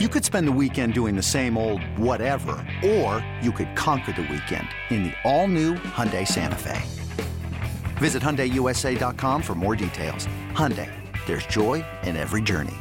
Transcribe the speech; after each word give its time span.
You 0.00 0.08
could 0.08 0.24
spend 0.24 0.48
the 0.48 0.58
weekend 0.60 0.92
doing 0.92 1.14
the 1.14 1.22
same 1.22 1.56
old 1.56 1.80
whatever, 1.96 2.56
or 2.84 3.24
you 3.40 3.52
could 3.52 3.76
conquer 3.76 4.10
the 4.10 4.22
weekend 4.22 4.66
in 4.90 5.04
the 5.04 5.12
all-new 5.22 5.74
Hyundai 5.74 6.26
Santa 6.26 6.58
Fe. 6.58 6.82
Visit 7.98 8.20
HyundaiUSA.com 8.20 9.40
for 9.40 9.54
more 9.54 9.76
details. 9.76 10.26
Hyundai, 10.50 10.90
there's 11.26 11.46
joy 11.46 11.84
in 12.02 12.16
every 12.16 12.42
journey. 12.42 12.74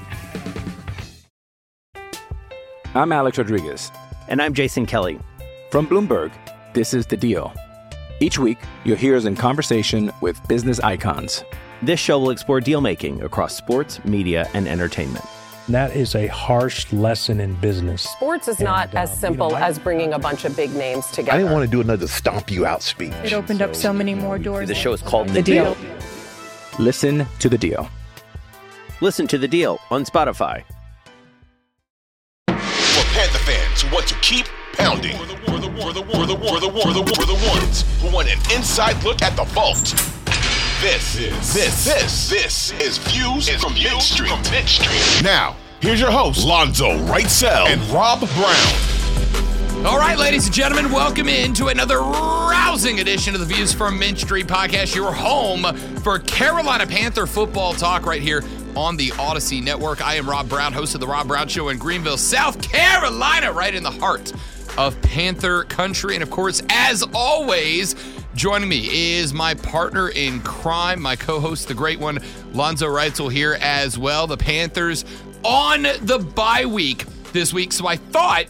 I'm 2.95 3.11
Alex 3.11 3.37
Rodriguez. 3.37 3.91
And 4.27 4.41
I'm 4.41 4.55
Jason 4.55 4.87
Kelly. 4.87 5.19
From 5.69 5.85
Bloomberg, 5.85 6.31
this 6.73 6.95
is 6.95 7.05
The 7.05 7.15
Deal. 7.15 7.53
Each 8.21 8.39
week, 8.39 8.57
you'll 8.85 8.97
hear 8.97 9.15
us 9.15 9.25
in 9.25 9.35
conversation 9.35 10.11
with 10.21 10.41
business 10.47 10.79
icons. 10.79 11.43
This 11.83 11.99
show 11.99 12.17
will 12.17 12.31
explore 12.31 12.59
deal 12.59 12.81
making 12.81 13.21
across 13.21 13.55
sports, 13.55 14.03
media, 14.03 14.49
and 14.55 14.67
entertainment. 14.67 15.25
That 15.69 15.95
is 15.95 16.13
a 16.15 16.27
harsh 16.27 16.91
lesson 16.91 17.39
in 17.39 17.55
business. 17.55 18.01
Sports 18.03 18.47
is 18.49 18.59
not 18.59 18.89
And, 18.89 18.97
uh, 18.97 19.01
as 19.01 19.17
simple 19.17 19.47
you 19.47 19.53
know, 19.53 19.59
I- 19.59 19.67
as 19.67 19.79
bringing 19.79 20.13
a 20.13 20.19
bunch 20.19 20.43
of 20.43 20.55
big 20.57 20.75
names 20.75 21.07
together. 21.07 21.31
I 21.31 21.37
didn't 21.37 21.53
want 21.53 21.63
to 21.63 21.71
do 21.71 21.79
another 21.79 22.07
stomp 22.07 22.51
you 22.51 22.65
out 22.65 22.81
speech. 22.83 23.13
It 23.23 23.31
opened 23.33 23.61
up 23.61 23.73
so 23.73 23.93
many 23.93 24.13
more 24.13 24.37
doors. 24.37 24.67
The 24.67 24.75
show 24.75 24.91
is 24.91 25.01
called 25.01 25.29
The, 25.29 25.33
The 25.35 25.41
Deal. 25.43 25.77
Listen 26.79 27.25
to 27.39 27.47
The 27.47 27.57
Deal. 27.57 27.89
Listen 28.99 29.25
to 29.27 29.37
The 29.37 29.47
Deal 29.47 29.79
on 29.89 30.03
Spotify. 30.03 30.63
For 32.47 33.03
Panther 33.13 33.39
fans 33.39 33.81
who 33.83 33.95
want 33.95 34.07
to 34.07 34.15
keep 34.15 34.47
pounding. 34.73 35.15
For 35.17 35.25
the, 35.25 35.37
for 35.37 35.59
the, 35.59 35.69
for 35.77 35.93
the, 35.93 36.03
for 36.03 36.25
the, 36.25 36.35
for 36.37 36.59
the, 36.59 36.69
for 36.71 36.93
the, 36.93 37.13
for 37.15 37.25
the 37.25 37.49
ones 37.49 37.85
who 38.01 38.11
want 38.13 38.27
an 38.27 38.37
inside 38.53 39.01
look 39.05 39.21
at 39.21 39.35
the 39.37 39.45
vault. 39.45 39.93
This, 40.83 41.15
this, 41.15 41.53
this, 41.53 41.85
this, 41.85 42.29
this 42.29 42.71
is 42.71 42.97
Views 42.97 43.47
from 43.47 43.73
Mint 43.73 44.01
Street. 44.01 44.67
Street. 44.67 45.23
Now, 45.23 45.55
here's 45.79 46.01
your 46.01 46.11
host, 46.11 46.45
Lonzo 46.45 46.97
Wrightsell 47.05 47.67
and 47.67 47.81
Rob 47.83 48.19
Brown. 48.19 49.85
All 49.85 49.97
right, 49.97 50.17
ladies 50.17 50.45
and 50.45 50.53
gentlemen, 50.53 50.91
welcome 50.91 51.29
into 51.29 51.67
another 51.69 51.99
rousing 51.99 52.99
edition 52.99 53.33
of 53.33 53.39
the 53.39 53.45
Views 53.45 53.71
from 53.71 53.97
Mint 53.97 54.19
Street 54.19 54.47
podcast, 54.47 54.93
your 54.93 55.13
home 55.13 55.73
for 56.01 56.19
Carolina 56.19 56.85
Panther 56.85 57.27
football 57.27 57.71
talk 57.71 58.05
right 58.05 58.21
here 58.21 58.43
on 58.75 58.97
the 58.97 59.11
Audacy 59.11 59.63
Network. 59.63 60.05
I 60.05 60.15
am 60.15 60.29
Rob 60.29 60.49
Brown, 60.49 60.73
host 60.73 60.95
of 60.95 60.99
the 60.99 61.07
Rob 61.07 61.29
Brown 61.29 61.47
Show 61.47 61.69
in 61.69 61.77
Greenville, 61.77 62.17
South 62.17 62.61
Carolina, 62.61 63.53
right 63.53 63.73
in 63.73 63.83
the 63.83 63.91
heart 63.91 64.33
of 64.77 65.01
Panther 65.01 65.63
country. 65.63 66.15
And 66.15 66.23
of 66.23 66.29
course, 66.29 66.61
as 66.67 67.05
always, 67.13 67.95
joining 68.35 68.69
me 68.69 69.17
is 69.17 69.33
my 69.33 69.53
partner 69.53 70.09
in 70.09 70.41
crime, 70.41 71.01
my 71.01 71.15
co 71.15 71.39
host, 71.39 71.67
the 71.67 71.73
great 71.73 71.99
one, 71.99 72.19
Lonzo 72.53 72.87
Reitzel, 72.87 73.31
here 73.31 73.57
as 73.61 73.97
well. 73.97 74.27
The 74.27 74.37
Panthers 74.37 75.05
on 75.43 75.83
the 76.01 76.19
bye 76.35 76.65
week 76.65 77.05
this 77.31 77.53
week. 77.53 77.73
So 77.73 77.87
I 77.87 77.97
thought 77.97 78.45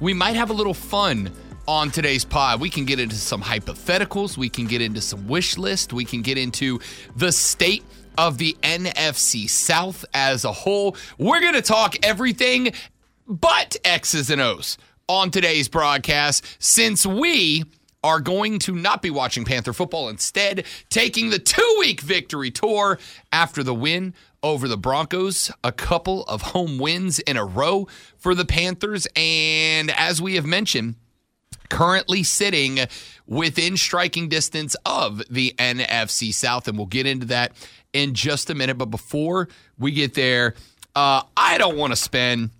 we 0.00 0.12
might 0.14 0.36
have 0.36 0.50
a 0.50 0.52
little 0.52 0.74
fun 0.74 1.30
on 1.66 1.90
today's 1.90 2.24
pod. 2.24 2.60
We 2.60 2.70
can 2.70 2.84
get 2.84 3.00
into 3.00 3.16
some 3.16 3.42
hypotheticals, 3.42 4.36
we 4.36 4.48
can 4.48 4.66
get 4.66 4.80
into 4.80 5.00
some 5.00 5.26
wish 5.26 5.58
list, 5.58 5.92
we 5.92 6.04
can 6.04 6.22
get 6.22 6.38
into 6.38 6.80
the 7.16 7.32
state 7.32 7.84
of 8.18 8.38
the 8.38 8.56
NFC 8.62 9.48
South 9.48 10.04
as 10.14 10.44
a 10.44 10.52
whole. 10.52 10.96
We're 11.18 11.40
going 11.40 11.54
to 11.54 11.62
talk 11.62 11.96
everything 12.02 12.72
but 13.26 13.76
X's 13.84 14.30
and 14.30 14.40
O's 14.40 14.78
on 15.08 15.30
today's 15.30 15.68
broadcast 15.68 16.44
since 16.58 17.04
we 17.04 17.64
are 18.06 18.20
going 18.20 18.60
to 18.60 18.72
not 18.72 19.02
be 19.02 19.10
watching 19.10 19.44
Panther 19.44 19.72
football, 19.72 20.08
instead, 20.08 20.64
taking 20.90 21.30
the 21.30 21.40
two 21.40 21.76
week 21.80 22.00
victory 22.00 22.52
tour 22.52 23.00
after 23.32 23.64
the 23.64 23.74
win 23.74 24.14
over 24.44 24.68
the 24.68 24.76
Broncos, 24.76 25.50
a 25.64 25.72
couple 25.72 26.22
of 26.24 26.40
home 26.40 26.78
wins 26.78 27.18
in 27.18 27.36
a 27.36 27.44
row 27.44 27.88
for 28.16 28.32
the 28.32 28.44
Panthers. 28.44 29.08
And 29.16 29.90
as 29.90 30.22
we 30.22 30.36
have 30.36 30.46
mentioned, 30.46 30.94
currently 31.68 32.22
sitting 32.22 32.78
within 33.26 33.76
striking 33.76 34.28
distance 34.28 34.76
of 34.86 35.20
the 35.28 35.52
NFC 35.58 36.32
South. 36.32 36.68
And 36.68 36.78
we'll 36.78 36.86
get 36.86 37.06
into 37.06 37.26
that 37.26 37.56
in 37.92 38.14
just 38.14 38.50
a 38.50 38.54
minute. 38.54 38.78
But 38.78 38.86
before 38.86 39.48
we 39.80 39.90
get 39.90 40.14
there, 40.14 40.54
uh, 40.94 41.22
I 41.36 41.58
don't 41.58 41.76
want 41.76 41.90
to 41.90 41.96
spend 41.96 42.50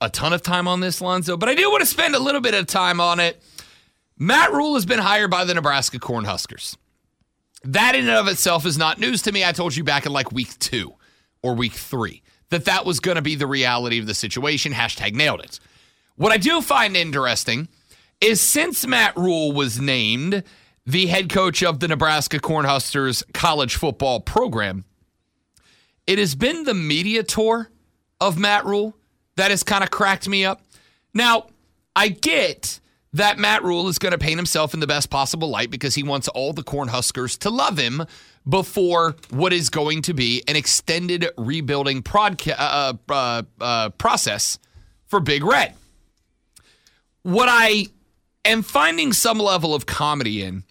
a 0.00 0.08
ton 0.08 0.32
of 0.32 0.40
time 0.40 0.66
on 0.66 0.80
this, 0.80 1.02
Lonzo, 1.02 1.36
but 1.36 1.50
I 1.50 1.54
do 1.54 1.70
want 1.70 1.82
to 1.82 1.86
spend 1.86 2.14
a 2.14 2.18
little 2.18 2.40
bit 2.40 2.54
of 2.54 2.66
time 2.66 3.02
on 3.02 3.20
it. 3.20 3.42
Matt 4.18 4.52
Rhule 4.52 4.74
has 4.74 4.86
been 4.86 4.98
hired 4.98 5.30
by 5.30 5.44
the 5.44 5.54
Nebraska 5.54 5.98
Cornhuskers. 5.98 6.76
That 7.64 7.94
in 7.94 8.08
and 8.08 8.16
of 8.16 8.28
itself 8.28 8.64
is 8.64 8.78
not 8.78 8.98
news 8.98 9.22
to 9.22 9.32
me. 9.32 9.44
I 9.44 9.52
told 9.52 9.76
you 9.76 9.84
back 9.84 10.06
in 10.06 10.12
like 10.12 10.32
week 10.32 10.58
two 10.58 10.94
or 11.42 11.54
week 11.54 11.72
three 11.74 12.22
that 12.50 12.64
that 12.64 12.86
was 12.86 13.00
going 13.00 13.16
to 13.16 13.22
be 13.22 13.34
the 13.34 13.46
reality 13.46 13.98
of 13.98 14.06
the 14.06 14.14
situation. 14.14 14.72
Hashtag 14.72 15.14
nailed 15.14 15.40
it. 15.40 15.60
What 16.16 16.32
I 16.32 16.38
do 16.38 16.62
find 16.62 16.96
interesting 16.96 17.68
is 18.20 18.40
since 18.40 18.86
Matt 18.86 19.16
Rhule 19.16 19.52
was 19.52 19.80
named 19.80 20.44
the 20.86 21.06
head 21.06 21.28
coach 21.28 21.62
of 21.62 21.80
the 21.80 21.88
Nebraska 21.88 22.38
Cornhuskers 22.38 23.22
college 23.34 23.76
football 23.76 24.20
program, 24.20 24.84
it 26.06 26.18
has 26.18 26.34
been 26.34 26.64
the 26.64 26.74
media 26.74 27.22
tour 27.22 27.70
of 28.20 28.38
Matt 28.38 28.64
Rhule 28.64 28.96
that 29.34 29.50
has 29.50 29.62
kind 29.62 29.84
of 29.84 29.90
cracked 29.90 30.28
me 30.28 30.44
up. 30.44 30.62
Now, 31.12 31.48
I 31.94 32.08
get 32.08 32.80
that 33.16 33.38
Matt 33.38 33.64
Rhule 33.64 33.88
is 33.88 33.98
going 33.98 34.12
to 34.12 34.18
paint 34.18 34.36
himself 34.36 34.74
in 34.74 34.80
the 34.80 34.86
best 34.86 35.10
possible 35.10 35.48
light 35.48 35.70
because 35.70 35.94
he 35.94 36.02
wants 36.02 36.28
all 36.28 36.52
the 36.52 36.62
Cornhuskers 36.62 37.38
to 37.38 37.50
love 37.50 37.78
him 37.78 38.04
before 38.48 39.16
what 39.30 39.52
is 39.52 39.70
going 39.70 40.02
to 40.02 40.14
be 40.14 40.42
an 40.46 40.54
extended 40.54 41.26
rebuilding 41.38 42.02
prodca- 42.02 42.56
uh, 42.58 42.92
uh, 43.08 43.42
uh, 43.60 43.88
process 43.90 44.58
for 45.06 45.20
Big 45.20 45.44
Red. 45.44 45.74
What 47.22 47.48
I 47.50 47.86
am 48.44 48.62
finding 48.62 49.12
some 49.12 49.38
level 49.38 49.74
of 49.74 49.86
comedy 49.86 50.42
in 50.42 50.64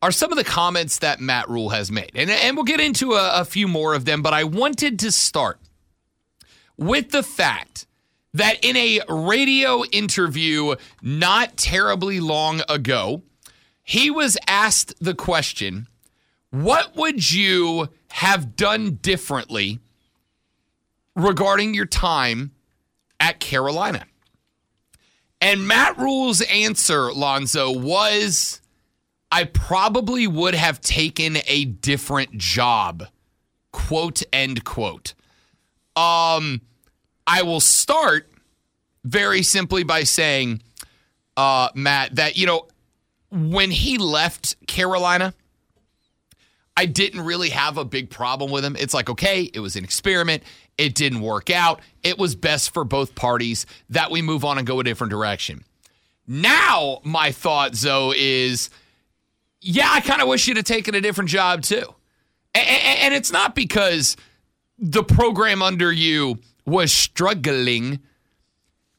are 0.00 0.12
some 0.12 0.32
of 0.32 0.38
the 0.38 0.44
comments 0.44 0.98
that 1.00 1.20
Matt 1.20 1.48
Rhule 1.48 1.70
has 1.70 1.90
made. 1.90 2.12
And, 2.14 2.30
and 2.30 2.56
we'll 2.56 2.64
get 2.64 2.80
into 2.80 3.12
a, 3.12 3.40
a 3.40 3.44
few 3.44 3.68
more 3.68 3.94
of 3.94 4.04
them, 4.04 4.22
but 4.22 4.32
I 4.32 4.44
wanted 4.44 5.00
to 5.00 5.12
start 5.12 5.58
with 6.76 7.10
the 7.10 7.22
fact 7.22 7.86
that 8.34 8.64
in 8.64 8.76
a 8.76 9.00
radio 9.08 9.84
interview 9.84 10.74
not 11.02 11.56
terribly 11.56 12.20
long 12.20 12.62
ago, 12.68 13.22
he 13.82 14.10
was 14.10 14.38
asked 14.46 14.94
the 15.00 15.14
question 15.14 15.86
What 16.50 16.96
would 16.96 17.32
you 17.32 17.88
have 18.10 18.56
done 18.56 18.98
differently 19.02 19.80
regarding 21.14 21.74
your 21.74 21.86
time 21.86 22.52
at 23.20 23.40
Carolina? 23.40 24.06
And 25.40 25.66
Matt 25.66 25.98
Rhule's 25.98 26.40
answer, 26.42 27.12
Lonzo, 27.12 27.76
was 27.76 28.60
I 29.32 29.44
probably 29.44 30.26
would 30.26 30.54
have 30.54 30.80
taken 30.80 31.38
a 31.48 31.64
different 31.64 32.38
job. 32.38 33.08
Quote, 33.72 34.22
end 34.32 34.62
quote. 34.62 35.14
Um, 35.96 36.60
I 37.26 37.42
will 37.42 37.60
start 37.60 38.30
very 39.04 39.42
simply 39.42 39.82
by 39.82 40.04
saying, 40.04 40.62
uh, 41.36 41.68
Matt, 41.74 42.16
that, 42.16 42.36
you 42.36 42.46
know, 42.46 42.66
when 43.30 43.70
he 43.70 43.98
left 43.98 44.66
Carolina, 44.66 45.34
I 46.76 46.86
didn't 46.86 47.22
really 47.22 47.50
have 47.50 47.78
a 47.78 47.84
big 47.84 48.10
problem 48.10 48.50
with 48.50 48.64
him. 48.64 48.76
It's 48.76 48.94
like, 48.94 49.10
okay, 49.10 49.42
it 49.52 49.60
was 49.60 49.76
an 49.76 49.84
experiment. 49.84 50.42
It 50.78 50.94
didn't 50.94 51.20
work 51.20 51.50
out. 51.50 51.80
It 52.02 52.18
was 52.18 52.34
best 52.34 52.72
for 52.72 52.84
both 52.84 53.14
parties 53.14 53.66
that 53.90 54.10
we 54.10 54.22
move 54.22 54.44
on 54.44 54.58
and 54.58 54.66
go 54.66 54.80
a 54.80 54.84
different 54.84 55.10
direction. 55.10 55.64
Now, 56.26 57.00
my 57.04 57.32
thought, 57.32 57.74
Zoe, 57.74 58.16
is 58.16 58.70
yeah, 59.60 59.88
I 59.90 60.00
kind 60.00 60.20
of 60.20 60.28
wish 60.28 60.46
you'd 60.48 60.56
have 60.56 60.66
taken 60.66 60.94
a 60.94 61.00
different 61.00 61.30
job 61.30 61.62
too. 61.62 61.94
And, 62.54 62.66
and 62.66 63.14
it's 63.14 63.32
not 63.32 63.54
because 63.54 64.16
the 64.78 65.04
program 65.04 65.62
under 65.62 65.92
you 65.92 66.38
was 66.64 66.92
struggling. 66.92 68.00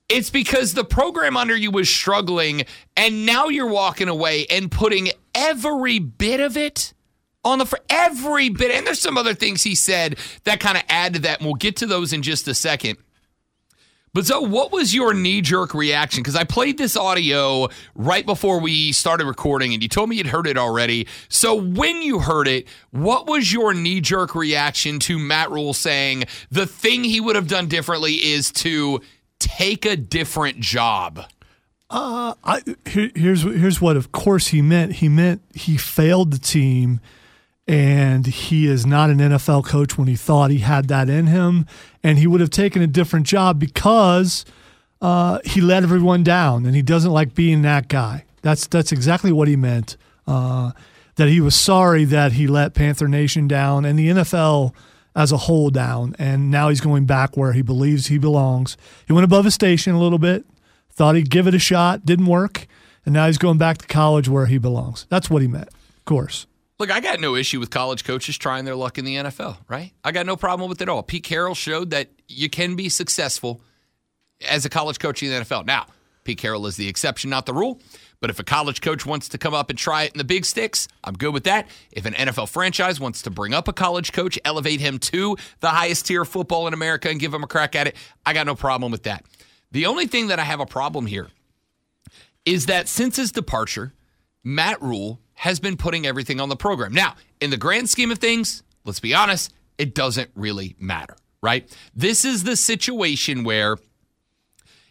It's 0.09 0.29
because 0.29 0.73
the 0.73 0.83
program 0.83 1.37
under 1.37 1.55
you 1.55 1.71
was 1.71 1.89
struggling, 1.89 2.63
and 2.95 3.25
now 3.25 3.47
you're 3.47 3.67
walking 3.67 4.09
away 4.09 4.45
and 4.49 4.69
putting 4.69 5.09
every 5.33 5.99
bit 5.99 6.39
of 6.39 6.57
it 6.57 6.93
on 7.43 7.59
the 7.59 7.65
for 7.65 7.79
every 7.89 8.49
bit. 8.49 8.71
And 8.71 8.85
there's 8.85 8.99
some 8.99 9.17
other 9.17 9.33
things 9.33 9.63
he 9.63 9.75
said 9.75 10.17
that 10.43 10.59
kind 10.59 10.77
of 10.77 10.83
add 10.89 11.13
to 11.15 11.19
that, 11.21 11.39
and 11.39 11.47
we'll 11.47 11.55
get 11.55 11.77
to 11.77 11.85
those 11.85 12.13
in 12.13 12.21
just 12.21 12.47
a 12.47 12.53
second. 12.53 12.97
But 14.13 14.27
so, 14.27 14.41
what 14.41 14.71
was 14.71 14.93
your 14.93 15.15
knee 15.15 15.41
jerk 15.41 15.73
reaction? 15.73 16.21
Because 16.21 16.35
I 16.35 16.43
played 16.43 16.77
this 16.77 16.95
audio 16.95 17.69
right 17.95 18.23
before 18.23 18.59
we 18.59 18.91
started 18.91 19.25
recording, 19.25 19.73
and 19.73 19.81
you 19.81 19.89
told 19.89 20.07
me 20.07 20.17
you'd 20.17 20.27
heard 20.27 20.45
it 20.45 20.55
already. 20.55 21.07
So, 21.29 21.55
when 21.55 22.03
you 22.03 22.19
heard 22.19 22.47
it, 22.47 22.67
what 22.91 23.25
was 23.25 23.51
your 23.51 23.73
knee 23.73 24.01
jerk 24.01 24.35
reaction 24.35 24.99
to 24.99 25.17
Matt 25.17 25.49
Rhule 25.49 25.73
saying 25.73 26.25
the 26.51 26.67
thing 26.67 27.03
he 27.03 27.19
would 27.19 27.35
have 27.35 27.47
done 27.47 27.67
differently 27.67 28.13
is 28.13 28.51
to 28.51 29.01
take 29.39 29.83
a 29.83 29.97
different 29.97 30.59
job? 30.59 31.25
Uh, 31.89 32.35
I, 32.43 32.61
here, 32.85 33.09
here's 33.15 33.41
here's 33.41 33.81
what. 33.81 33.97
Of 33.97 34.11
course, 34.11 34.47
he 34.47 34.61
meant 34.61 34.93
he 34.93 35.09
meant 35.09 35.41
he 35.55 35.75
failed 35.75 36.33
the 36.33 36.39
team, 36.39 36.99
and 37.67 38.25
he 38.25 38.67
is 38.67 38.85
not 38.85 39.09
an 39.09 39.19
NFL 39.19 39.65
coach 39.65 39.97
when 39.97 40.07
he 40.07 40.15
thought 40.15 40.51
he 40.51 40.59
had 40.59 40.87
that 40.89 41.09
in 41.09 41.27
him, 41.27 41.65
and 42.03 42.17
he 42.17 42.27
would 42.27 42.41
have 42.41 42.49
taken 42.49 42.81
a 42.81 42.87
different 42.87 43.25
job 43.25 43.59
because 43.59 44.45
uh, 45.01 45.39
he 45.45 45.61
let 45.61 45.83
everyone 45.83 46.23
down, 46.23 46.65
and 46.65 46.75
he 46.75 46.81
doesn't 46.81 47.11
like 47.11 47.33
being 47.33 47.61
that 47.61 47.87
guy. 47.87 48.25
That's 48.41 48.67
that's 48.67 48.91
exactly 48.91 49.31
what 49.31 49.47
he 49.47 49.55
meant. 49.55 49.97
Uh, 50.27 50.71
that 51.15 51.29
he 51.29 51.39
was 51.39 51.55
sorry 51.55 52.05
that 52.05 52.33
he 52.33 52.47
let 52.47 52.73
Panther 52.73 53.07
Nation 53.07 53.47
down 53.47 53.85
and 53.85 53.99
the 53.99 54.09
NFL 54.09 54.73
as 55.15 55.31
a 55.31 55.37
whole 55.37 55.69
down, 55.69 56.15
and 56.17 56.49
now 56.49 56.69
he's 56.69 56.81
going 56.81 57.05
back 57.05 57.37
where 57.37 57.53
he 57.53 57.61
believes 57.61 58.07
he 58.07 58.17
belongs. 58.17 58.75
He 59.05 59.13
went 59.13 59.25
above 59.25 59.45
his 59.45 59.53
station 59.53 59.93
a 59.93 59.99
little 59.99 60.17
bit, 60.17 60.43
thought 60.89 61.15
he'd 61.15 61.29
give 61.29 61.47
it 61.47 61.53
a 61.53 61.59
shot, 61.59 62.05
didn't 62.05 62.25
work, 62.25 62.67
and 63.05 63.13
now 63.13 63.27
he's 63.27 63.37
going 63.37 63.57
back 63.57 63.77
to 63.77 63.87
college 63.87 64.27
where 64.27 64.47
he 64.47 64.57
belongs. 64.57 65.05
That's 65.09 65.29
what 65.29 65.41
he 65.41 65.47
meant, 65.47 65.67
of 65.67 66.05
course. 66.05 66.47
Look, 66.79 66.91
I 66.91 66.99
got 66.99 67.19
no 67.19 67.35
issue 67.35 67.59
with 67.59 67.69
college 67.69 68.03
coaches 68.03 68.37
trying 68.37 68.65
their 68.65 68.75
luck 68.75 68.97
in 68.97 69.05
the 69.05 69.15
NFL, 69.15 69.57
right? 69.67 69.91
I 70.03 70.11
got 70.11 70.25
no 70.25 70.35
problem 70.35 70.69
with 70.69 70.81
it 70.81 70.83
at 70.83 70.89
all. 70.89 71.03
Pete 71.03 71.23
Carroll 71.23 71.55
showed 71.55 71.91
that 71.91 72.09
you 72.27 72.49
can 72.49 72.75
be 72.75 72.89
successful 72.89 73.61
as 74.47 74.65
a 74.65 74.69
college 74.69 74.99
coach 74.99 75.21
in 75.21 75.29
the 75.29 75.45
NFL. 75.45 75.65
Now, 75.65 75.85
Pete 76.23 76.39
Carroll 76.39 76.65
is 76.65 76.75
the 76.75 76.87
exception, 76.87 77.29
not 77.29 77.45
the 77.45 77.53
rule. 77.53 77.79
But 78.19 78.29
if 78.29 78.39
a 78.39 78.43
college 78.43 78.79
coach 78.79 79.05
wants 79.05 79.27
to 79.29 79.37
come 79.37 79.53
up 79.53 79.69
and 79.69 79.77
try 79.77 80.03
it 80.03 80.13
in 80.13 80.17
the 80.17 80.23
big 80.23 80.45
sticks, 80.45 80.87
I'm 81.03 81.13
good 81.13 81.33
with 81.33 81.43
that. 81.43 81.67
If 81.91 82.05
an 82.05 82.13
NFL 82.13 82.47
franchise 82.47 82.97
wants 82.97 83.21
to 83.23 83.29
bring 83.29 83.53
up 83.53 83.67
a 83.67 83.73
college 83.73 84.13
coach, 84.13 84.39
elevate 84.45 84.79
him 84.79 84.97
to 84.99 85.35
the 85.59 85.67
highest 85.67 86.05
tier 86.07 86.21
of 86.21 86.29
football 86.29 86.65
in 86.65 86.73
America 86.73 87.09
and 87.09 87.19
give 87.19 87.33
him 87.33 87.43
a 87.43 87.47
crack 87.47 87.75
at 87.75 87.87
it, 87.87 87.97
I 88.25 88.31
got 88.31 88.45
no 88.45 88.55
problem 88.55 88.93
with 88.93 89.03
that. 89.03 89.25
The 89.71 89.87
only 89.87 90.07
thing 90.07 90.27
that 90.27 90.39
I 90.39 90.43
have 90.43 90.61
a 90.61 90.65
problem 90.65 91.05
here 91.05 91.27
is 92.45 92.67
that 92.67 92.87
since 92.87 93.17
his 93.17 93.33
departure, 93.33 93.93
Matt 94.41 94.81
Rhule 94.81 95.19
has 95.35 95.59
been 95.59 95.77
putting 95.77 96.05
everything 96.05 96.39
on 96.39 96.49
the 96.49 96.55
program. 96.55 96.93
Now, 96.93 97.15
in 97.41 97.49
the 97.49 97.57
grand 97.57 97.89
scheme 97.89 98.11
of 98.11 98.19
things, 98.19 98.63
let's 98.85 98.99
be 98.99 99.13
honest, 99.13 99.53
it 99.77 99.93
doesn't 99.95 100.31
really 100.35 100.75
matter, 100.79 101.15
right? 101.41 101.69
This 101.95 102.25
is 102.25 102.43
the 102.43 102.55
situation 102.55 103.43
where 103.43 103.77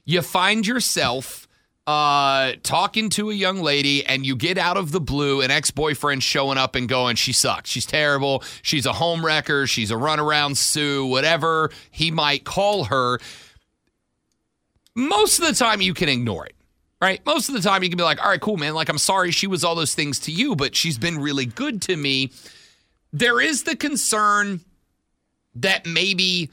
you 0.04 0.22
find 0.22 0.66
yourself 0.66 1.46
uh, 1.86 2.52
talking 2.62 3.08
to 3.10 3.30
a 3.30 3.34
young 3.34 3.60
lady 3.60 4.06
and 4.06 4.24
you 4.24 4.36
get 4.36 4.56
out 4.56 4.76
of 4.76 4.92
the 4.92 5.00
blue 5.00 5.40
an 5.40 5.50
ex-boyfriend 5.50 6.22
showing 6.22 6.58
up 6.58 6.76
and 6.76 6.88
going 6.88 7.16
she 7.16 7.32
sucks. 7.32 7.70
She's 7.70 7.86
terrible. 7.86 8.44
She's 8.62 8.86
a 8.86 8.92
home 8.92 9.24
wrecker. 9.24 9.66
She's 9.66 9.90
a 9.90 9.94
runaround 9.94 10.56
sue 10.56 11.06
whatever 11.06 11.70
he 11.90 12.10
might 12.10 12.44
call 12.44 12.84
her. 12.84 13.18
Most 14.94 15.38
of 15.38 15.46
the 15.46 15.54
time 15.54 15.80
you 15.80 15.94
can 15.94 16.08
ignore 16.08 16.46
it 16.46 16.54
right 17.02 17.24
most 17.26 17.48
of 17.48 17.54
the 17.54 17.60
time 17.60 17.82
you 17.82 17.88
can 17.88 17.96
be 17.96 18.02
like 18.04 18.22
all 18.22 18.30
right 18.30 18.40
cool 18.40 18.56
man 18.56 18.74
like 18.74 18.88
i'm 18.88 18.98
sorry 18.98 19.30
she 19.30 19.46
was 19.46 19.64
all 19.64 19.74
those 19.74 19.94
things 19.94 20.18
to 20.18 20.32
you 20.32 20.56
but 20.56 20.74
she's 20.74 20.98
been 20.98 21.18
really 21.18 21.46
good 21.46 21.82
to 21.82 21.96
me 21.96 22.30
there 23.12 23.40
is 23.40 23.64
the 23.64 23.76
concern 23.76 24.60
that 25.54 25.86
maybe 25.86 26.50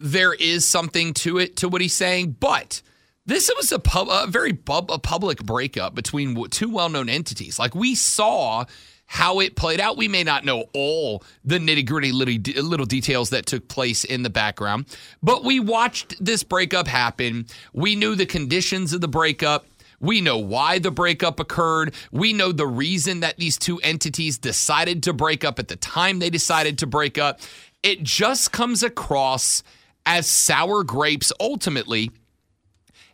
there 0.00 0.32
is 0.32 0.64
something 0.64 1.12
to 1.12 1.38
it 1.38 1.56
to 1.56 1.68
what 1.68 1.80
he's 1.80 1.94
saying 1.94 2.30
but 2.38 2.80
this 3.26 3.50
was 3.58 3.70
a, 3.72 3.78
pub, 3.78 4.08
a 4.10 4.26
very 4.26 4.54
pub, 4.54 4.90
a 4.90 4.98
public 4.98 5.44
breakup 5.44 5.94
between 5.94 6.48
two 6.48 6.70
well-known 6.70 7.10
entities. 7.10 7.58
Like 7.58 7.74
we 7.74 7.94
saw 7.94 8.64
how 9.04 9.40
it 9.40 9.54
played 9.54 9.80
out. 9.80 9.98
We 9.98 10.08
may 10.08 10.22
not 10.24 10.46
know 10.46 10.64
all 10.72 11.22
the 11.44 11.58
nitty-gritty 11.58 12.12
little, 12.12 12.62
little 12.62 12.86
details 12.86 13.30
that 13.30 13.44
took 13.44 13.68
place 13.68 14.04
in 14.04 14.22
the 14.22 14.30
background, 14.30 14.86
but 15.22 15.44
we 15.44 15.60
watched 15.60 16.22
this 16.24 16.42
breakup 16.42 16.86
happen. 16.86 17.46
We 17.72 17.96
knew 17.96 18.14
the 18.14 18.26
conditions 18.26 18.92
of 18.92 19.00
the 19.00 19.08
breakup. 19.08 19.66
We 20.00 20.20
know 20.20 20.38
why 20.38 20.78
the 20.78 20.90
breakup 20.90 21.40
occurred. 21.40 21.94
We 22.12 22.32
know 22.32 22.52
the 22.52 22.66
reason 22.66 23.20
that 23.20 23.36
these 23.36 23.58
two 23.58 23.78
entities 23.80 24.38
decided 24.38 25.02
to 25.04 25.12
break 25.12 25.44
up 25.44 25.58
at 25.58 25.68
the 25.68 25.76
time 25.76 26.18
they 26.18 26.30
decided 26.30 26.78
to 26.78 26.86
break 26.86 27.18
up. 27.18 27.40
It 27.82 28.02
just 28.02 28.52
comes 28.52 28.82
across 28.82 29.62
as 30.06 30.26
sour 30.26 30.84
grapes 30.84 31.32
ultimately 31.40 32.10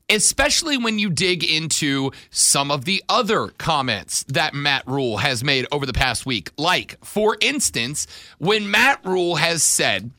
especially 0.08 0.76
when 0.76 0.98
you 0.98 1.10
dig 1.10 1.42
into 1.44 2.10
some 2.30 2.70
of 2.70 2.84
the 2.84 3.02
other 3.08 3.48
comments 3.58 4.24
that 4.24 4.54
Matt 4.54 4.86
Rhule 4.86 5.18
has 5.18 5.42
made 5.42 5.66
over 5.72 5.86
the 5.86 5.92
past 5.92 6.26
week. 6.26 6.50
Like, 6.58 7.02
for 7.04 7.36
instance, 7.40 8.06
when 8.38 8.70
Matt 8.70 9.00
Rhule 9.04 9.36
has 9.36 9.62
said 9.62 10.10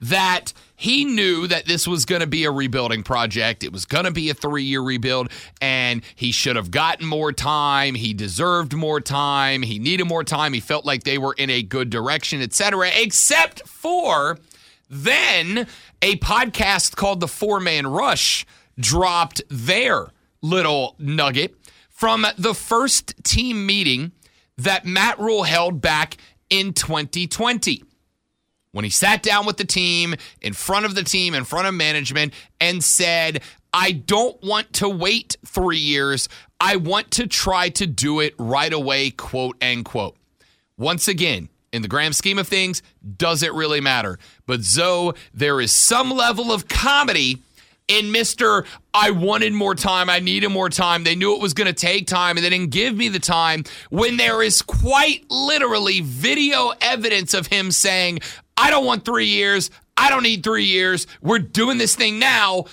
that 0.00 0.52
he 0.76 1.04
knew 1.04 1.46
that 1.46 1.66
this 1.66 1.88
was 1.88 2.04
going 2.04 2.20
to 2.20 2.26
be 2.26 2.44
a 2.44 2.50
rebuilding 2.50 3.02
project. 3.02 3.64
It 3.64 3.72
was 3.72 3.86
going 3.86 4.04
to 4.04 4.10
be 4.10 4.30
a 4.30 4.34
three 4.34 4.62
year 4.62 4.82
rebuild, 4.82 5.30
and 5.60 6.02
he 6.14 6.32
should 6.32 6.56
have 6.56 6.70
gotten 6.70 7.06
more 7.06 7.32
time. 7.32 7.94
He 7.94 8.12
deserved 8.12 8.74
more 8.74 9.00
time. 9.00 9.62
He 9.62 9.78
needed 9.78 10.04
more 10.04 10.24
time. 10.24 10.52
He 10.52 10.60
felt 10.60 10.84
like 10.84 11.04
they 11.04 11.18
were 11.18 11.34
in 11.36 11.50
a 11.50 11.62
good 11.62 11.90
direction, 11.90 12.42
etc. 12.42 12.90
Except 12.94 13.66
for 13.66 14.38
then 14.88 15.66
a 16.02 16.16
podcast 16.16 16.94
called 16.94 17.20
The 17.20 17.28
Four 17.28 17.58
Man 17.60 17.86
Rush 17.86 18.46
dropped 18.78 19.42
their 19.48 20.08
little 20.42 20.94
nugget 20.98 21.54
from 21.88 22.26
the 22.36 22.54
first 22.54 23.14
team 23.24 23.64
meeting 23.64 24.12
that 24.58 24.84
Matt 24.84 25.18
Rhule 25.18 25.44
held 25.44 25.80
back 25.80 26.18
in 26.50 26.72
2020. 26.74 27.82
When 28.76 28.84
he 28.84 28.90
sat 28.90 29.22
down 29.22 29.46
with 29.46 29.56
the 29.56 29.64
team, 29.64 30.16
in 30.42 30.52
front 30.52 30.84
of 30.84 30.94
the 30.94 31.02
team, 31.02 31.32
in 31.32 31.44
front 31.44 31.66
of 31.66 31.72
management, 31.72 32.34
and 32.60 32.84
said, 32.84 33.40
I 33.72 33.92
don't 33.92 34.38
want 34.42 34.74
to 34.74 34.88
wait 34.90 35.34
three 35.46 35.78
years. 35.78 36.28
I 36.60 36.76
want 36.76 37.10
to 37.12 37.26
try 37.26 37.70
to 37.70 37.86
do 37.86 38.20
it 38.20 38.34
right 38.36 38.70
away, 38.70 39.12
quote, 39.12 39.56
end 39.62 39.86
quote. 39.86 40.18
Once 40.76 41.08
again, 41.08 41.48
in 41.72 41.80
the 41.80 41.88
grand 41.88 42.16
scheme 42.16 42.38
of 42.38 42.48
things, 42.48 42.82
does 43.16 43.42
it 43.42 43.54
really 43.54 43.80
matter? 43.80 44.18
But 44.44 44.60
Zoe, 44.60 45.14
there 45.32 45.58
is 45.58 45.72
some 45.72 46.10
level 46.10 46.52
of 46.52 46.68
comedy 46.68 47.38
in 47.88 48.06
Mr. 48.06 48.66
I 48.92 49.10
wanted 49.10 49.52
more 49.52 49.74
time. 49.74 50.10
I 50.10 50.18
needed 50.18 50.48
more 50.50 50.68
time. 50.68 51.04
They 51.04 51.14
knew 51.14 51.34
it 51.34 51.40
was 51.40 51.54
going 51.54 51.66
to 51.66 51.72
take 51.72 52.06
time 52.06 52.36
and 52.36 52.44
they 52.44 52.50
didn't 52.50 52.72
give 52.72 52.94
me 52.94 53.08
the 53.08 53.20
time 53.20 53.64
when 53.90 54.16
there 54.16 54.42
is 54.42 54.60
quite 54.60 55.24
literally 55.30 56.00
video 56.00 56.72
evidence 56.80 57.32
of 57.32 57.46
him 57.46 57.70
saying, 57.70 58.20
I 58.56 58.70
don't 58.70 58.84
want 58.84 59.04
three 59.04 59.26
years. 59.26 59.70
I 59.96 60.10
don't 60.10 60.22
need 60.22 60.42
three 60.42 60.64
years. 60.64 61.06
We're 61.22 61.38
doing 61.38 61.78
this 61.78 61.94
thing 61.94 62.18
now 62.18 62.66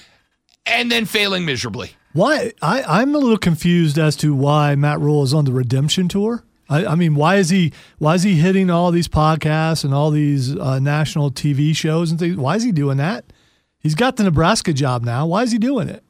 and 0.65 0.91
then 0.91 1.05
failing 1.05 1.45
miserably. 1.45 1.91
Why? 2.13 2.51
I, 2.61 2.83
I'm 2.83 3.15
a 3.15 3.17
little 3.17 3.37
confused 3.37 3.97
as 3.97 4.15
to 4.17 4.35
why 4.35 4.75
Matt 4.75 4.99
Rhule 4.99 5.23
is 5.23 5.33
on 5.33 5.45
the 5.45 5.51
redemption 5.51 6.07
tour. 6.07 6.43
I, 6.69 6.85
I, 6.85 6.95
mean, 6.95 7.15
why 7.15 7.35
is 7.35 7.49
he 7.49 7.73
why 7.97 8.15
is 8.15 8.23
he 8.23 8.35
hitting 8.35 8.69
all 8.69 8.91
these 8.91 9.07
podcasts 9.07 9.83
and 9.83 9.93
all 9.93 10.11
these 10.11 10.55
uh, 10.55 10.79
national 10.79 11.31
TV 11.31 11.75
shows 11.75 12.11
and 12.11 12.19
things? 12.19 12.37
Why 12.37 12.55
is 12.55 12.63
he 12.63 12.71
doing 12.71 12.97
that? 12.97 13.25
He's 13.79 13.95
got 13.95 14.15
the 14.15 14.23
Nebraska 14.23 14.73
job 14.73 15.03
now. 15.03 15.25
Why 15.25 15.43
is 15.43 15.51
he 15.51 15.57
doing 15.57 15.89
it? 15.89 16.03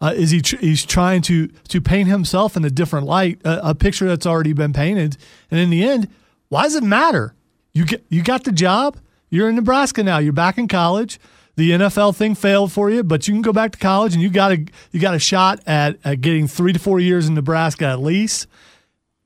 Uh, 0.00 0.12
is 0.14 0.30
he 0.30 0.42
tr- 0.42 0.56
he's 0.56 0.84
trying 0.84 1.22
to 1.22 1.46
to 1.68 1.80
paint 1.80 2.08
himself 2.08 2.56
in 2.56 2.64
a 2.64 2.70
different 2.70 3.06
light, 3.06 3.40
a, 3.44 3.70
a, 3.70 3.74
picture 3.74 4.06
that's 4.06 4.26
already 4.26 4.52
been 4.52 4.72
painted, 4.72 5.16
and 5.50 5.60
in 5.60 5.70
the 5.70 5.84
end, 5.84 6.08
why 6.48 6.64
does 6.64 6.74
it 6.74 6.82
matter? 6.82 7.34
You 7.72 7.86
get 7.86 8.04
you 8.08 8.22
got 8.22 8.44
the 8.44 8.52
job. 8.52 8.98
You're 9.34 9.48
in 9.48 9.56
Nebraska 9.56 10.04
now. 10.04 10.18
You're 10.18 10.32
back 10.32 10.58
in 10.58 10.68
college. 10.68 11.18
The 11.56 11.72
NFL 11.72 12.14
thing 12.14 12.36
failed 12.36 12.70
for 12.70 12.88
you, 12.88 13.02
but 13.02 13.26
you 13.26 13.34
can 13.34 13.42
go 13.42 13.52
back 13.52 13.72
to 13.72 13.78
college, 13.78 14.14
and 14.14 14.22
you 14.22 14.30
got 14.30 14.52
a 14.52 14.64
you 14.92 15.00
got 15.00 15.14
a 15.14 15.18
shot 15.18 15.60
at, 15.66 15.98
at 16.04 16.20
getting 16.20 16.46
three 16.46 16.72
to 16.72 16.78
four 16.78 17.00
years 17.00 17.26
in 17.26 17.34
Nebraska 17.34 17.86
at 17.86 17.98
least, 17.98 18.46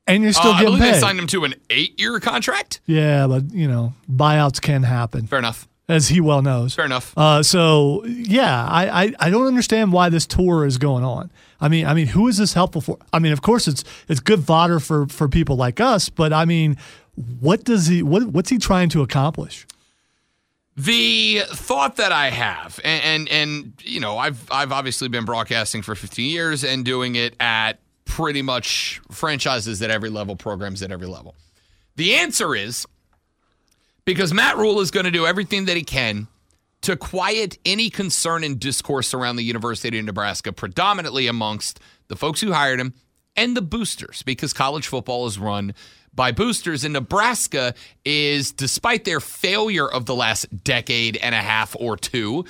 and 0.06 0.22
you're 0.22 0.32
still 0.32 0.52
uh, 0.52 0.60
getting 0.60 0.66
I 0.68 0.76
believe 0.78 0.82
paid. 0.82 0.94
They 0.94 1.00
signed 1.00 1.18
him 1.18 1.26
to 1.26 1.44
an 1.44 1.54
eight 1.68 2.00
year 2.00 2.18
contract. 2.20 2.80
Yeah, 2.86 3.26
but 3.26 3.52
you 3.52 3.68
know 3.68 3.92
buyouts 4.10 4.62
can 4.62 4.82
happen. 4.82 5.26
Fair 5.26 5.40
enough 5.40 5.68
as 5.90 6.08
he 6.08 6.22
well 6.22 6.40
knows. 6.40 6.74
Fair 6.74 6.86
enough. 6.86 7.12
Uh, 7.14 7.42
so 7.42 8.02
yeah, 8.06 8.66
I, 8.66 9.04
I, 9.04 9.12
I 9.20 9.30
don't 9.30 9.46
understand 9.46 9.92
why 9.92 10.08
this 10.08 10.26
tour 10.26 10.64
is 10.64 10.78
going 10.78 11.04
on. 11.04 11.30
I 11.60 11.68
mean, 11.68 11.84
I 11.84 11.92
mean, 11.92 12.06
who 12.06 12.28
is 12.28 12.38
this 12.38 12.54
helpful 12.54 12.80
for? 12.80 12.98
I 13.12 13.18
mean, 13.18 13.32
of 13.32 13.42
course 13.42 13.68
it's 13.68 13.84
it's 14.08 14.20
good 14.20 14.44
fodder 14.44 14.80
for 14.80 15.06
for 15.06 15.28
people 15.28 15.56
like 15.56 15.80
us, 15.80 16.08
but 16.08 16.32
I 16.32 16.46
mean, 16.46 16.78
what 17.40 17.64
does 17.64 17.88
he 17.88 18.02
what 18.02 18.24
what's 18.28 18.48
he 18.48 18.56
trying 18.56 18.88
to 18.90 19.02
accomplish? 19.02 19.66
The 20.78 21.42
thought 21.48 21.96
that 21.96 22.12
I 22.12 22.30
have, 22.30 22.78
and, 22.84 23.02
and 23.02 23.28
and 23.28 23.72
you 23.82 23.98
know, 23.98 24.16
I've 24.16 24.40
I've 24.48 24.70
obviously 24.70 25.08
been 25.08 25.24
broadcasting 25.24 25.82
for 25.82 25.96
15 25.96 26.30
years 26.30 26.62
and 26.62 26.84
doing 26.84 27.16
it 27.16 27.34
at 27.40 27.80
pretty 28.04 28.42
much 28.42 29.00
franchises 29.10 29.82
at 29.82 29.90
every 29.90 30.08
level, 30.08 30.36
programs 30.36 30.80
at 30.84 30.92
every 30.92 31.08
level. 31.08 31.34
The 31.96 32.14
answer 32.14 32.54
is 32.54 32.86
because 34.04 34.32
Matt 34.32 34.56
Rhule 34.56 34.80
is 34.80 34.92
going 34.92 35.04
to 35.04 35.10
do 35.10 35.26
everything 35.26 35.64
that 35.64 35.76
he 35.76 35.82
can 35.82 36.28
to 36.82 36.96
quiet 36.96 37.58
any 37.66 37.90
concern 37.90 38.44
and 38.44 38.60
discourse 38.60 39.12
around 39.12 39.34
the 39.34 39.42
University 39.42 39.98
of 39.98 40.04
Nebraska, 40.04 40.52
predominantly 40.52 41.26
amongst 41.26 41.80
the 42.06 42.14
folks 42.14 42.40
who 42.40 42.52
hired 42.52 42.78
him 42.78 42.94
and 43.34 43.56
the 43.56 43.62
boosters, 43.62 44.22
because 44.22 44.52
college 44.52 44.86
football 44.86 45.26
is 45.26 45.40
run 45.40 45.74
by 46.18 46.32
boosters. 46.32 46.84
in 46.84 46.92
Nebraska 46.92 47.74
is, 48.04 48.50
despite 48.50 49.04
their 49.04 49.20
failure 49.20 49.88
of 49.88 50.04
the 50.04 50.16
last 50.16 50.46
decade 50.64 51.16
and 51.16 51.32
a 51.32 51.38
half 51.38 51.76
or 51.78 51.96
two, 51.96 52.44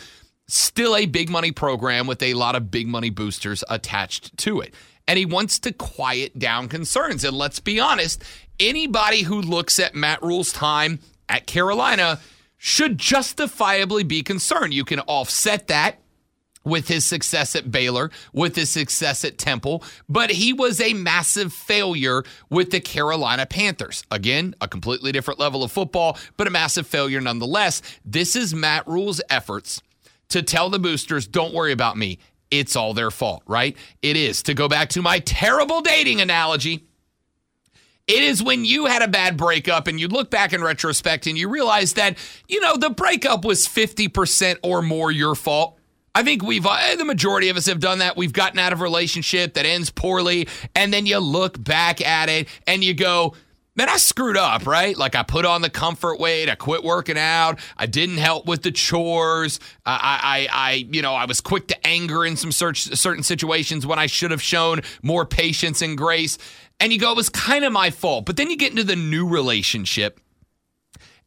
still 0.46 0.96
a 0.96 1.04
big 1.04 1.28
money 1.28 1.52
program 1.52 2.06
with 2.06 2.22
a 2.22 2.32
lot 2.32 2.56
of 2.56 2.70
big 2.70 2.88
money 2.88 3.10
boosters 3.10 3.62
attached 3.68 4.34
to 4.38 4.60
it. 4.62 4.74
and 5.06 5.18
he 5.18 5.26
wants 5.26 5.58
to 5.58 5.72
quiet 5.72 6.38
down 6.38 6.68
concerns. 6.68 7.24
And 7.24 7.36
let's 7.36 7.60
be 7.60 7.78
honest, 7.80 8.22
anybody 8.60 9.22
who 9.22 9.40
looks 9.40 9.78
at 9.78 9.94
Matt 9.94 10.22
Rhule's 10.22 10.52
time 10.52 10.98
at 11.28 11.46
Carolina 11.46 12.20
should 12.58 12.98
justifiably 12.98 14.02
be 14.02 14.22
concerned. 14.22 14.74
You 14.74 14.84
can 14.84 15.00
offset 15.00 15.68
that 15.68 16.00
with 16.64 16.88
his 16.88 17.04
success 17.04 17.54
at 17.54 17.70
Baylor, 17.70 18.10
with 18.32 18.56
his 18.56 18.70
success 18.70 19.24
at 19.24 19.38
Temple, 19.38 19.82
but 20.08 20.30
he 20.30 20.52
was 20.52 20.80
a 20.80 20.94
massive 20.94 21.52
failure 21.52 22.22
with 22.50 22.70
the 22.70 22.80
Carolina 22.80 23.46
Panthers. 23.46 24.04
Again, 24.10 24.54
a 24.60 24.68
completely 24.68 25.12
different 25.12 25.40
level 25.40 25.62
of 25.62 25.72
football, 25.72 26.18
but 26.36 26.46
a 26.46 26.50
massive 26.50 26.86
failure 26.86 27.20
nonetheless. 27.20 27.82
This 28.04 28.36
is 28.36 28.54
Matt 28.54 28.86
Rhule's 28.86 29.20
efforts 29.30 29.80
to 30.28 30.42
tell 30.42 30.70
the 30.70 30.78
boosters, 30.78 31.26
don't 31.26 31.54
worry 31.54 31.72
about 31.72 31.96
me. 31.96 32.18
It's 32.50 32.76
all 32.76 32.94
their 32.94 33.10
fault, 33.10 33.42
right? 33.46 33.76
It 34.02 34.16
is. 34.16 34.42
To 34.44 34.54
go 34.54 34.68
back 34.68 34.90
to 34.90 35.02
my 35.02 35.18
terrible 35.20 35.80
dating 35.80 36.20
analogy, 36.20 36.88
it 38.06 38.22
is 38.22 38.42
when 38.42 38.64
you 38.64 38.86
had 38.86 39.02
a 39.02 39.08
bad 39.08 39.36
breakup 39.36 39.86
and 39.86 40.00
you 40.00 40.08
look 40.08 40.30
back 40.30 40.54
in 40.54 40.62
retrospect 40.62 41.26
and 41.26 41.36
you 41.36 41.48
realize 41.48 41.92
that, 41.94 42.16
you 42.48 42.60
know, 42.60 42.76
the 42.76 42.88
breakup 42.88 43.44
was 43.44 43.68
50% 43.68 44.58
or 44.62 44.80
more 44.80 45.10
your 45.10 45.34
fault. 45.34 45.77
I 46.18 46.24
think 46.24 46.42
we've, 46.42 46.66
uh, 46.66 46.96
the 46.96 47.04
majority 47.04 47.48
of 47.48 47.56
us 47.56 47.66
have 47.66 47.78
done 47.78 48.00
that. 48.00 48.16
We've 48.16 48.32
gotten 48.32 48.58
out 48.58 48.72
of 48.72 48.80
a 48.80 48.82
relationship 48.82 49.54
that 49.54 49.64
ends 49.64 49.88
poorly, 49.88 50.48
and 50.74 50.92
then 50.92 51.06
you 51.06 51.20
look 51.20 51.62
back 51.62 52.04
at 52.04 52.28
it 52.28 52.48
and 52.66 52.82
you 52.82 52.92
go, 52.92 53.36
man, 53.76 53.88
I 53.88 53.98
screwed 53.98 54.36
up, 54.36 54.66
right? 54.66 54.98
Like 54.98 55.14
I 55.14 55.22
put 55.22 55.44
on 55.44 55.62
the 55.62 55.70
comfort 55.70 56.18
weight, 56.18 56.48
I 56.48 56.56
quit 56.56 56.82
working 56.82 57.16
out, 57.16 57.60
I 57.76 57.86
didn't 57.86 58.16
help 58.16 58.46
with 58.46 58.64
the 58.64 58.72
chores, 58.72 59.60
I, 59.86 60.48
I, 60.50 60.70
I 60.70 60.72
you 60.90 61.02
know, 61.02 61.14
I 61.14 61.26
was 61.26 61.40
quick 61.40 61.68
to 61.68 61.86
anger 61.86 62.26
in 62.26 62.36
some 62.36 62.50
certain 62.50 63.22
situations 63.22 63.86
when 63.86 64.00
I 64.00 64.06
should 64.06 64.32
have 64.32 64.42
shown 64.42 64.80
more 65.04 65.24
patience 65.24 65.82
and 65.82 65.96
grace. 65.96 66.36
And 66.80 66.92
you 66.92 66.98
go, 66.98 67.12
it 67.12 67.16
was 67.16 67.28
kind 67.28 67.64
of 67.64 67.72
my 67.72 67.90
fault. 67.90 68.26
But 68.26 68.36
then 68.36 68.50
you 68.50 68.56
get 68.56 68.70
into 68.70 68.82
the 68.82 68.96
new 68.96 69.28
relationship, 69.28 70.18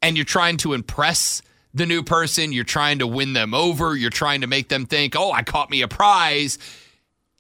and 0.02 0.18
you're 0.18 0.26
trying 0.26 0.58
to 0.58 0.74
impress 0.74 1.42
the 1.74 1.86
new 1.86 2.04
person. 2.04 2.52
You're 2.52 2.64
trying 2.64 3.00
to 3.00 3.08
win 3.08 3.34
them 3.34 3.54
over. 3.54 3.96
You're 3.96 4.10
trying 4.10 4.42
to 4.42 4.48
make 4.48 4.70
them 4.70 4.86
think, 4.86 5.16
oh, 5.16 5.32
I 5.32 5.44
caught 5.44 5.70
me 5.70 5.82
a 5.82 5.88
prize. 5.88 6.58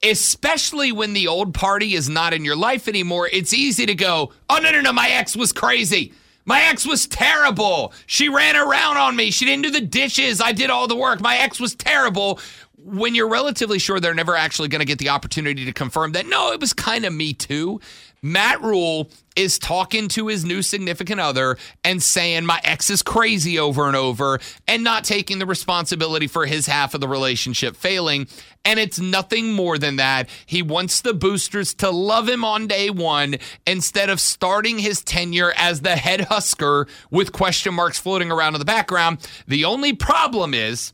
Especially 0.03 0.91
when 0.91 1.13
the 1.13 1.27
old 1.27 1.53
party 1.53 1.93
is 1.93 2.09
not 2.09 2.33
in 2.33 2.43
your 2.43 2.55
life 2.55 2.87
anymore, 2.87 3.29
it's 3.31 3.53
easy 3.53 3.85
to 3.85 3.93
go, 3.93 4.31
oh, 4.49 4.57
no, 4.57 4.71
no, 4.71 4.81
no, 4.81 4.91
my 4.91 5.09
ex 5.09 5.35
was 5.35 5.53
crazy. 5.53 6.13
My 6.45 6.63
ex 6.63 6.87
was 6.87 7.05
terrible. 7.05 7.93
She 8.07 8.27
ran 8.27 8.55
around 8.55 8.97
on 8.97 9.15
me. 9.15 9.29
She 9.29 9.45
didn't 9.45 9.61
do 9.63 9.69
the 9.69 9.81
dishes. 9.81 10.41
I 10.41 10.53
did 10.53 10.71
all 10.71 10.87
the 10.87 10.95
work. 10.95 11.21
My 11.21 11.37
ex 11.37 11.59
was 11.59 11.75
terrible. 11.75 12.39
When 12.83 13.13
you're 13.13 13.29
relatively 13.29 13.77
sure 13.77 13.99
they're 13.99 14.15
never 14.15 14.35
actually 14.35 14.69
going 14.69 14.79
to 14.79 14.85
get 14.85 14.97
the 14.97 15.09
opportunity 15.09 15.65
to 15.65 15.71
confirm 15.71 16.13
that, 16.13 16.25
no, 16.25 16.51
it 16.51 16.59
was 16.59 16.73
kind 16.73 17.05
of 17.05 17.13
me 17.13 17.33
too. 17.33 17.79
Matt 18.23 18.61
Rhule 18.61 19.09
is 19.35 19.57
talking 19.57 20.07
to 20.09 20.27
his 20.27 20.45
new 20.45 20.61
significant 20.61 21.19
other 21.19 21.57
and 21.83 22.03
saying, 22.03 22.45
My 22.45 22.61
ex 22.63 22.91
is 22.91 23.01
crazy 23.01 23.57
over 23.57 23.87
and 23.87 23.95
over, 23.95 24.39
and 24.67 24.83
not 24.83 25.03
taking 25.03 25.39
the 25.39 25.47
responsibility 25.47 26.27
for 26.27 26.45
his 26.45 26.67
half 26.67 26.93
of 26.93 27.01
the 27.01 27.07
relationship 27.07 27.75
failing. 27.75 28.27
And 28.63 28.79
it's 28.79 28.99
nothing 28.99 29.53
more 29.53 29.79
than 29.79 29.95
that. 29.95 30.29
He 30.45 30.61
wants 30.61 31.01
the 31.01 31.15
boosters 31.15 31.73
to 31.75 31.89
love 31.89 32.29
him 32.29 32.45
on 32.45 32.67
day 32.67 32.91
one 32.91 33.37
instead 33.65 34.11
of 34.11 34.19
starting 34.19 34.77
his 34.77 35.01
tenure 35.01 35.51
as 35.57 35.81
the 35.81 35.95
head 35.95 36.21
Husker 36.21 36.87
with 37.09 37.31
question 37.31 37.73
marks 37.73 37.97
floating 37.97 38.31
around 38.31 38.53
in 38.53 38.59
the 38.59 38.65
background. 38.65 39.27
The 39.47 39.65
only 39.65 39.93
problem 39.93 40.53
is. 40.53 40.93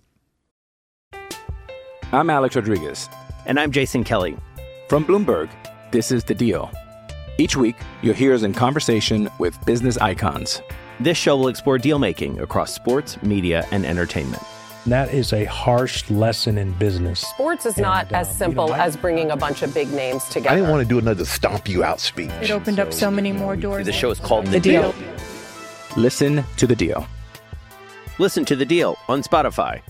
I'm 2.14 2.30
Alex 2.30 2.56
Rodriguez. 2.56 3.10
And 3.46 3.60
I'm 3.60 3.74
Jason 3.74 4.06
Kelly. 4.06 4.38
From 4.88 5.04
Bloomberg, 5.04 5.50
this 5.92 6.10
is 6.10 6.24
The 6.24 6.34
Deal. 6.34 6.72
Each 7.38 7.56
week, 7.56 7.76
you'll 8.02 8.16
hear 8.16 8.34
us 8.34 8.42
in 8.44 8.54
conversation 8.54 9.30
with 9.38 9.64
business 9.66 9.98
icons. 9.98 10.62
This 11.00 11.18
show 11.18 11.38
will 11.38 11.50
explore 11.50 11.78
deal 11.78 12.00
making 12.00 12.40
across 12.40 12.74
sports, 12.74 13.22
media, 13.22 13.68
and 13.72 13.86
entertainment. 13.86 14.42
That 14.88 15.14
is 15.14 15.34
a 15.34 15.44
harsh 15.46 16.10
lesson 16.10 16.58
in 16.58 16.72
business. 16.74 17.20
Sports 17.20 17.66
is 17.66 17.78
not 17.78 18.12
uh, 18.12 18.18
as 18.18 18.38
simple 18.38 18.74
as 18.74 18.96
bringing 18.98 19.30
a 19.32 19.36
bunch 19.38 19.62
of 19.62 19.74
big 19.74 19.92
names 19.92 20.24
together. 20.26 20.50
I 20.50 20.56
didn't 20.56 20.72
want 20.72 20.82
to 20.82 20.88
do 20.88 20.98
another 20.98 21.26
stomp 21.26 21.68
you 21.68 21.84
out 21.84 22.00
speech. 22.00 22.32
It 22.42 22.50
opened 22.52 22.80
up 22.80 22.92
so 22.94 23.12
many 23.12 23.32
more 23.34 23.56
doors. 23.56 23.86
The 23.86 23.92
show 23.92 24.10
is 24.10 24.20
called 24.20 24.46
The, 24.48 24.52
the 24.52 24.60
deal. 24.62 24.92
deal. 24.94 25.10
Listen 25.98 26.44
to 26.56 26.66
the 26.66 26.76
deal. 26.76 27.06
Listen 28.18 28.46
to 28.46 28.56
the 28.56 28.66
deal 28.66 28.98
on 29.10 29.22
Spotify. 29.22 29.82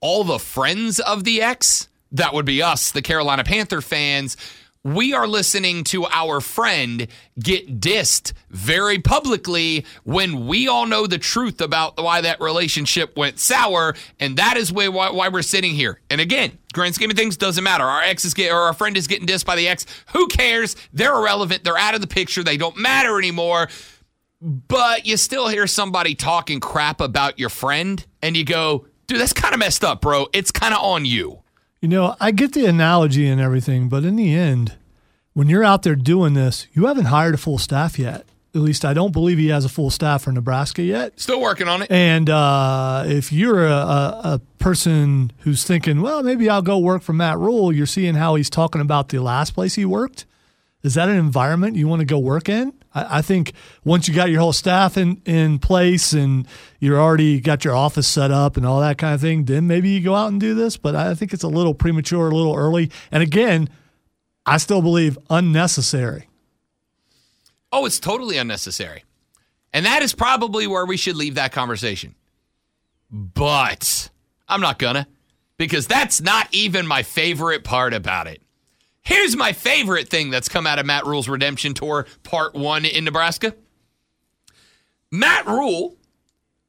All 0.00 0.22
the 0.22 0.38
friends 0.38 1.00
of 1.00 1.24
the 1.24 1.42
ex, 1.42 1.88
that 2.12 2.34
would 2.34 2.44
be 2.46 2.62
us, 2.62 2.92
the 2.92 3.02
Carolina 3.02 3.42
Panther 3.44 3.80
fans 3.80 4.36
we 4.84 5.12
are 5.12 5.26
listening 5.26 5.84
to 5.84 6.06
our 6.06 6.40
friend 6.40 7.08
get 7.38 7.80
dissed 7.80 8.32
very 8.50 8.98
publicly 8.98 9.84
when 10.04 10.46
we 10.46 10.68
all 10.68 10.86
know 10.86 11.06
the 11.06 11.18
truth 11.18 11.60
about 11.60 12.02
why 12.02 12.20
that 12.20 12.40
relationship 12.40 13.16
went 13.16 13.38
sour. 13.38 13.94
And 14.20 14.36
that 14.36 14.56
is 14.56 14.72
why, 14.72 14.88
why 14.88 15.28
we're 15.28 15.42
sitting 15.42 15.74
here. 15.74 16.00
And 16.10 16.20
again, 16.20 16.58
grand 16.72 16.94
scheme 16.94 17.10
of 17.10 17.16
things 17.16 17.36
doesn't 17.36 17.64
matter. 17.64 17.84
Our 17.84 18.02
ex 18.02 18.24
is 18.24 18.34
get, 18.34 18.52
or 18.52 18.58
our 18.58 18.74
friend 18.74 18.96
is 18.96 19.06
getting 19.06 19.26
dissed 19.26 19.44
by 19.44 19.56
the 19.56 19.68
ex. 19.68 19.86
Who 20.12 20.26
cares? 20.28 20.76
They're 20.92 21.14
irrelevant. 21.14 21.64
They're 21.64 21.78
out 21.78 21.94
of 21.94 22.00
the 22.00 22.06
picture. 22.06 22.42
They 22.42 22.56
don't 22.56 22.76
matter 22.76 23.18
anymore. 23.18 23.68
But 24.40 25.04
you 25.04 25.16
still 25.16 25.48
hear 25.48 25.66
somebody 25.66 26.14
talking 26.14 26.60
crap 26.60 27.00
about 27.00 27.40
your 27.40 27.48
friend, 27.48 28.04
and 28.22 28.36
you 28.36 28.44
go, 28.44 28.86
dude, 29.08 29.20
that's 29.20 29.32
kind 29.32 29.52
of 29.52 29.58
messed 29.58 29.82
up, 29.82 30.00
bro. 30.00 30.28
It's 30.32 30.52
kind 30.52 30.72
of 30.72 30.80
on 30.80 31.04
you. 31.04 31.42
You 31.80 31.88
know, 31.88 32.16
I 32.20 32.32
get 32.32 32.54
the 32.54 32.66
analogy 32.66 33.28
and 33.28 33.40
everything, 33.40 33.88
but 33.88 34.04
in 34.04 34.16
the 34.16 34.34
end, 34.34 34.74
when 35.32 35.48
you're 35.48 35.62
out 35.62 35.84
there 35.84 35.94
doing 35.94 36.34
this, 36.34 36.66
you 36.72 36.86
haven't 36.86 37.06
hired 37.06 37.34
a 37.34 37.38
full 37.38 37.58
staff 37.58 37.98
yet. 37.98 38.26
At 38.54 38.62
least 38.62 38.84
I 38.84 38.94
don't 38.94 39.12
believe 39.12 39.38
he 39.38 39.48
has 39.48 39.64
a 39.64 39.68
full 39.68 39.90
staff 39.90 40.22
for 40.22 40.32
Nebraska 40.32 40.82
yet. 40.82 41.20
Still 41.20 41.40
working 41.40 41.68
on 41.68 41.82
it. 41.82 41.92
And 41.92 42.28
uh, 42.28 43.04
if 43.06 43.32
you're 43.32 43.64
a, 43.64 43.72
a, 43.72 44.20
a, 44.24 44.40
person 44.58 45.30
who's 45.40 45.62
thinking, 45.62 46.02
well, 46.02 46.24
maybe 46.24 46.50
I'll 46.50 46.62
go 46.62 46.78
work 46.78 47.02
for 47.02 47.12
Matt 47.12 47.38
Rhule, 47.38 47.72
you're 47.72 47.86
seeing 47.86 48.14
how 48.14 48.34
he's 48.34 48.50
talking 48.50 48.80
about 48.80 49.10
the 49.10 49.20
last 49.20 49.54
place 49.54 49.76
he 49.76 49.84
worked. 49.84 50.26
Is 50.82 50.94
that 50.94 51.08
an 51.08 51.16
environment 51.16 51.76
you 51.76 51.86
want 51.86 52.00
to 52.00 52.06
go 52.06 52.18
work 52.18 52.48
in? 52.48 52.72
I, 52.94 53.18
I 53.18 53.22
think 53.22 53.52
once 53.84 54.08
you 54.08 54.14
got 54.14 54.30
your 54.30 54.40
whole 54.40 54.52
staff 54.52 54.96
in, 54.96 55.20
in 55.24 55.58
place 55.58 56.12
and 56.12 56.46
you're 56.78 57.00
already 57.00 57.40
got 57.40 57.64
your 57.64 57.74
office 57.74 58.06
set 58.08 58.30
up 58.30 58.56
and 58.56 58.66
all 58.66 58.80
that 58.80 58.98
kind 58.98 59.14
of 59.14 59.20
thing, 59.20 59.44
then 59.44 59.66
maybe 59.66 59.90
you 59.90 60.00
go 60.00 60.14
out 60.14 60.30
and 60.32 60.40
do 60.40 60.54
this. 60.54 60.76
But 60.76 60.94
I 60.94 61.14
think 61.14 61.32
it's 61.32 61.42
a 61.42 61.48
little 61.48 61.74
premature, 61.74 62.28
a 62.28 62.34
little 62.34 62.54
early. 62.54 62.90
And 63.10 63.22
again, 63.22 63.68
I 64.46 64.56
still 64.56 64.82
believe 64.82 65.18
unnecessary. 65.28 66.28
Oh, 67.70 67.84
it's 67.84 68.00
totally 68.00 68.38
unnecessary. 68.38 69.04
And 69.72 69.84
that 69.84 70.02
is 70.02 70.14
probably 70.14 70.66
where 70.66 70.86
we 70.86 70.96
should 70.96 71.16
leave 71.16 71.34
that 71.34 71.52
conversation. 71.52 72.14
But 73.10 74.08
I'm 74.48 74.60
not 74.60 74.78
gonna, 74.78 75.06
because 75.58 75.86
that's 75.86 76.20
not 76.20 76.48
even 76.52 76.86
my 76.86 77.02
favorite 77.02 77.64
part 77.64 77.92
about 77.92 78.26
it. 78.26 78.42
Here's 79.08 79.34
my 79.34 79.54
favorite 79.54 80.10
thing 80.10 80.28
that's 80.28 80.50
come 80.50 80.66
out 80.66 80.78
of 80.78 80.84
Matt 80.84 81.06
Rhule's 81.06 81.30
Redemption 81.30 81.72
Tour, 81.72 82.06
part 82.24 82.54
one 82.54 82.84
in 82.84 83.04
Nebraska. 83.04 83.54
Matt 85.10 85.46
Rhule 85.46 85.96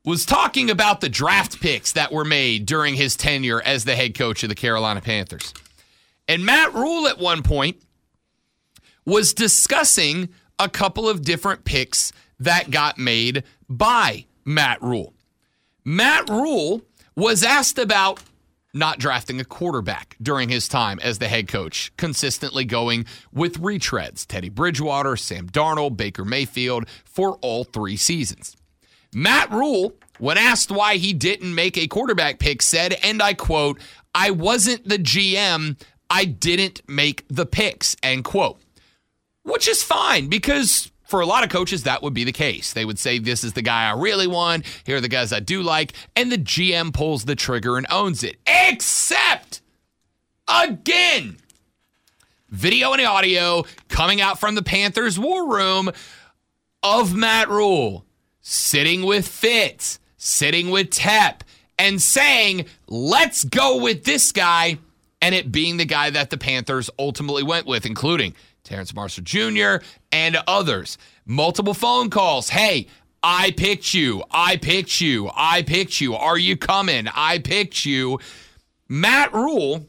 was 0.05 0.25
talking 0.25 0.69
about 0.69 1.01
the 1.01 1.09
draft 1.09 1.59
picks 1.59 1.91
that 1.91 2.13
were 2.13 2.23
made 2.23 2.65
during 2.65 2.95
his 2.95 3.17
tenure 3.17 3.61
as 3.61 3.83
the 3.83 3.93
head 3.93 4.17
coach 4.17 4.41
of 4.41 4.47
the 4.47 4.55
Carolina 4.55 5.01
Panthers. 5.01 5.53
And 6.29 6.45
Matt 6.45 6.73
Rhule 6.73 7.09
at 7.09 7.19
one 7.19 7.43
point 7.43 7.81
was 9.03 9.33
discussing 9.33 10.29
a 10.57 10.69
couple 10.69 11.09
of 11.09 11.25
different 11.25 11.65
picks 11.65 12.13
that 12.39 12.71
got 12.71 12.97
made 12.97 13.43
by 13.67 14.27
Matt 14.45 14.81
Rhule. 14.81 15.13
Matt 15.83 16.29
Rhule 16.29 16.83
was 17.17 17.43
asked 17.43 17.77
about 17.77 18.21
not 18.73 18.99
drafting 18.99 19.39
a 19.39 19.45
quarterback 19.45 20.15
during 20.21 20.49
his 20.49 20.67
time 20.67 20.99
as 21.01 21.19
the 21.19 21.27
head 21.27 21.47
coach, 21.47 21.91
consistently 21.97 22.65
going 22.65 23.05
with 23.33 23.59
retreads 23.61 24.25
Teddy 24.25 24.49
Bridgewater, 24.49 25.15
Sam 25.15 25.47
Darnold, 25.49 25.97
Baker 25.97 26.25
Mayfield 26.25 26.87
for 27.03 27.37
all 27.41 27.63
three 27.63 27.97
seasons. 27.97 28.55
Matt 29.13 29.51
Rhule, 29.51 29.93
when 30.19 30.37
asked 30.37 30.71
why 30.71 30.97
he 30.97 31.13
didn't 31.13 31.55
make 31.55 31.77
a 31.77 31.87
quarterback 31.87 32.39
pick, 32.39 32.61
said, 32.61 32.93
and 33.03 33.21
I 33.21 33.33
quote, 33.33 33.79
I 34.13 34.31
wasn't 34.31 34.87
the 34.87 34.99
GM. 34.99 35.79
I 36.09 36.25
didn't 36.25 36.81
make 36.87 37.25
the 37.27 37.45
picks, 37.45 37.95
end 38.03 38.23
quote. 38.23 38.59
Which 39.43 39.67
is 39.67 39.81
fine 39.81 40.27
because 40.27 40.91
for 41.09 41.21
a 41.21 41.25
lot 41.25 41.43
of 41.43 41.49
coaches, 41.49 41.83
that 41.83 42.03
would 42.03 42.13
be 42.13 42.23
the 42.23 42.31
case. 42.31 42.73
They 42.73 42.85
would 42.85 42.99
say, 42.99 43.17
This 43.17 43.43
is 43.43 43.53
the 43.53 43.63
guy 43.63 43.89
I 43.89 43.93
really 43.93 44.27
want. 44.27 44.65
Here 44.83 44.97
are 44.97 45.01
the 45.01 45.07
guys 45.07 45.33
I 45.33 45.39
do 45.39 45.63
like. 45.63 45.93
And 46.15 46.31
the 46.31 46.37
GM 46.37 46.93
pulls 46.93 47.25
the 47.25 47.35
trigger 47.35 47.77
and 47.77 47.87
owns 47.89 48.23
it. 48.23 48.37
Except, 48.45 49.61
again, 50.47 51.37
video 52.49 52.93
and 52.93 53.01
audio 53.01 53.65
coming 53.87 54.21
out 54.21 54.39
from 54.39 54.53
the 54.53 54.61
Panthers 54.61 55.17
war 55.17 55.51
room 55.51 55.89
of 56.83 57.15
Matt 57.15 57.49
Rhule 57.49 58.05
sitting 58.41 59.01
with 59.03 59.27
Fitz, 59.27 59.99
sitting 60.17 60.69
with 60.69 60.91
Tep, 60.91 61.43
and 61.79 61.99
saying, 61.99 62.65
Let's 62.87 63.43
go 63.45 63.81
with 63.81 64.03
this 64.03 64.31
guy 64.31 64.77
and 65.23 65.33
it 65.33 65.51
being 65.51 65.77
the 65.77 65.85
guy 65.85 66.11
that 66.11 66.29
the 66.29 66.37
Panthers 66.37 66.91
ultimately 66.99 67.43
went 67.43 67.65
with, 67.65 67.87
including 67.87 68.35
Terrace 68.63 68.93
Marshall 68.93 69.23
Jr. 69.23 69.83
and 70.11 70.37
others. 70.47 70.97
Multiple 71.25 71.73
phone 71.73 72.09
calls. 72.09 72.49
Hey, 72.49 72.87
I 73.21 73.51
picked 73.51 73.93
you. 73.93 74.23
I 74.31 74.57
picked 74.57 75.01
you. 75.01 75.29
I 75.35 75.63
picked 75.63 75.99
you. 75.99 76.15
Are 76.15 76.37
you 76.37 76.55
coming? 76.57 77.07
I 77.13 77.39
picked 77.39 77.85
you. 77.85 78.19
Matt 78.87 79.33
Rhule 79.33 79.87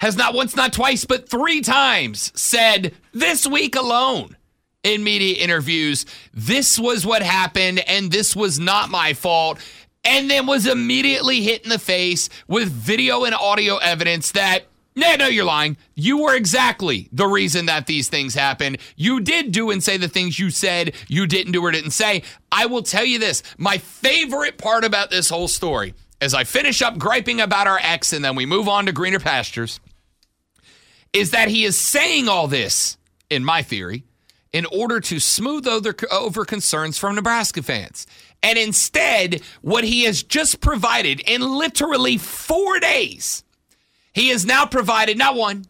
has 0.00 0.16
not 0.16 0.34
once, 0.34 0.54
not 0.54 0.72
twice, 0.72 1.04
but 1.04 1.28
three 1.28 1.60
times 1.60 2.32
said 2.38 2.94
this 3.12 3.46
week 3.46 3.74
alone 3.74 4.36
in 4.84 5.02
media 5.02 5.36
interviews, 5.36 6.06
this 6.32 6.78
was 6.78 7.04
what 7.04 7.22
happened 7.22 7.80
and 7.88 8.10
this 8.10 8.36
was 8.36 8.58
not 8.58 8.88
my 8.88 9.12
fault. 9.12 9.58
And 10.04 10.30
then 10.30 10.46
was 10.46 10.66
immediately 10.66 11.42
hit 11.42 11.64
in 11.64 11.70
the 11.70 11.78
face 11.78 12.28
with 12.46 12.70
video 12.70 13.24
and 13.24 13.34
audio 13.34 13.76
evidence 13.78 14.32
that 14.32 14.64
no, 14.98 15.14
no, 15.14 15.26
you're 15.28 15.44
lying. 15.44 15.76
You 15.94 16.18
were 16.18 16.34
exactly 16.34 17.08
the 17.12 17.28
reason 17.28 17.66
that 17.66 17.86
these 17.86 18.08
things 18.08 18.34
happened. 18.34 18.78
You 18.96 19.20
did 19.20 19.52
do 19.52 19.70
and 19.70 19.82
say 19.82 19.96
the 19.96 20.08
things 20.08 20.38
you 20.38 20.50
said 20.50 20.94
you 21.06 21.26
didn't 21.26 21.52
do 21.52 21.64
or 21.64 21.70
didn't 21.70 21.92
say. 21.92 22.24
I 22.50 22.66
will 22.66 22.82
tell 22.82 23.04
you 23.04 23.20
this 23.20 23.44
my 23.56 23.78
favorite 23.78 24.58
part 24.58 24.84
about 24.84 25.10
this 25.10 25.30
whole 25.30 25.46
story, 25.46 25.94
as 26.20 26.34
I 26.34 26.42
finish 26.42 26.82
up 26.82 26.98
griping 26.98 27.40
about 27.40 27.68
our 27.68 27.78
ex 27.80 28.12
and 28.12 28.24
then 28.24 28.34
we 28.34 28.44
move 28.44 28.68
on 28.68 28.86
to 28.86 28.92
greener 28.92 29.20
pastures, 29.20 29.78
is 31.12 31.30
that 31.30 31.48
he 31.48 31.64
is 31.64 31.78
saying 31.78 32.28
all 32.28 32.48
this, 32.48 32.98
in 33.30 33.44
my 33.44 33.62
theory, 33.62 34.02
in 34.52 34.66
order 34.66 34.98
to 34.98 35.20
smooth 35.20 35.68
over, 35.68 36.44
concerns 36.44 36.98
from 36.98 37.14
Nebraska 37.14 37.62
fans. 37.62 38.04
And 38.42 38.58
instead, 38.58 39.42
what 39.62 39.84
he 39.84 40.02
has 40.04 40.24
just 40.24 40.60
provided 40.60 41.20
in 41.20 41.40
literally 41.40 42.18
four 42.18 42.80
days 42.80 43.44
he 44.18 44.30
has 44.30 44.44
now 44.44 44.66
provided 44.66 45.16
not 45.16 45.36
one, 45.36 45.64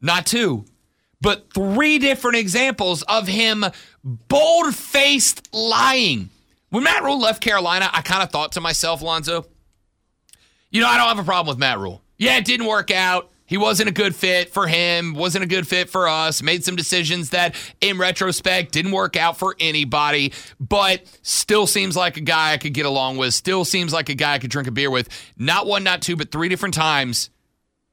not 0.00 0.26
two, 0.26 0.64
but 1.20 1.52
three 1.52 1.98
different 1.98 2.36
examples 2.36 3.02
of 3.02 3.26
him 3.26 3.64
bold 4.04 4.74
faced 4.74 5.48
lying. 5.52 6.30
When 6.70 6.84
Matt 6.84 7.02
Rhule 7.02 7.18
left 7.18 7.42
Carolina, 7.42 7.90
I 7.92 8.02
kind 8.02 8.22
of 8.22 8.30
thought 8.30 8.52
to 8.52 8.60
myself, 8.60 9.02
Lonzo, 9.02 9.46
you 10.70 10.80
know, 10.80 10.86
I 10.86 10.96
don't 10.96 11.08
have 11.08 11.18
a 11.18 11.24
problem 11.24 11.52
with 11.52 11.58
Matt 11.58 11.80
Rhule. 11.80 12.00
Yeah, 12.16 12.36
it 12.36 12.44
didn't 12.44 12.66
work 12.66 12.92
out. 12.92 13.30
He 13.46 13.58
wasn't 13.58 13.88
a 13.88 13.92
good 13.92 14.14
fit 14.14 14.50
for 14.50 14.66
him, 14.66 15.12
wasn't 15.14 15.44
a 15.44 15.48
good 15.48 15.66
fit 15.66 15.90
for 15.90 16.08
us, 16.08 16.42
made 16.42 16.64
some 16.64 16.76
decisions 16.76 17.30
that 17.30 17.54
in 17.80 17.98
retrospect 17.98 18.72
didn't 18.72 18.92
work 18.92 19.16
out 19.16 19.36
for 19.36 19.54
anybody, 19.60 20.32
but 20.58 21.02
still 21.22 21.66
seems 21.66 21.96
like 21.96 22.16
a 22.16 22.22
guy 22.22 22.52
I 22.52 22.56
could 22.56 22.72
get 22.72 22.86
along 22.86 23.16
with, 23.18 23.34
still 23.34 23.64
seems 23.64 23.92
like 23.92 24.08
a 24.08 24.14
guy 24.14 24.34
I 24.34 24.38
could 24.38 24.50
drink 24.50 24.68
a 24.68 24.70
beer 24.70 24.90
with. 24.90 25.08
Not 25.36 25.66
one, 25.66 25.84
not 25.84 26.02
two, 26.02 26.16
but 26.16 26.30
three 26.32 26.48
different 26.48 26.74
times 26.74 27.30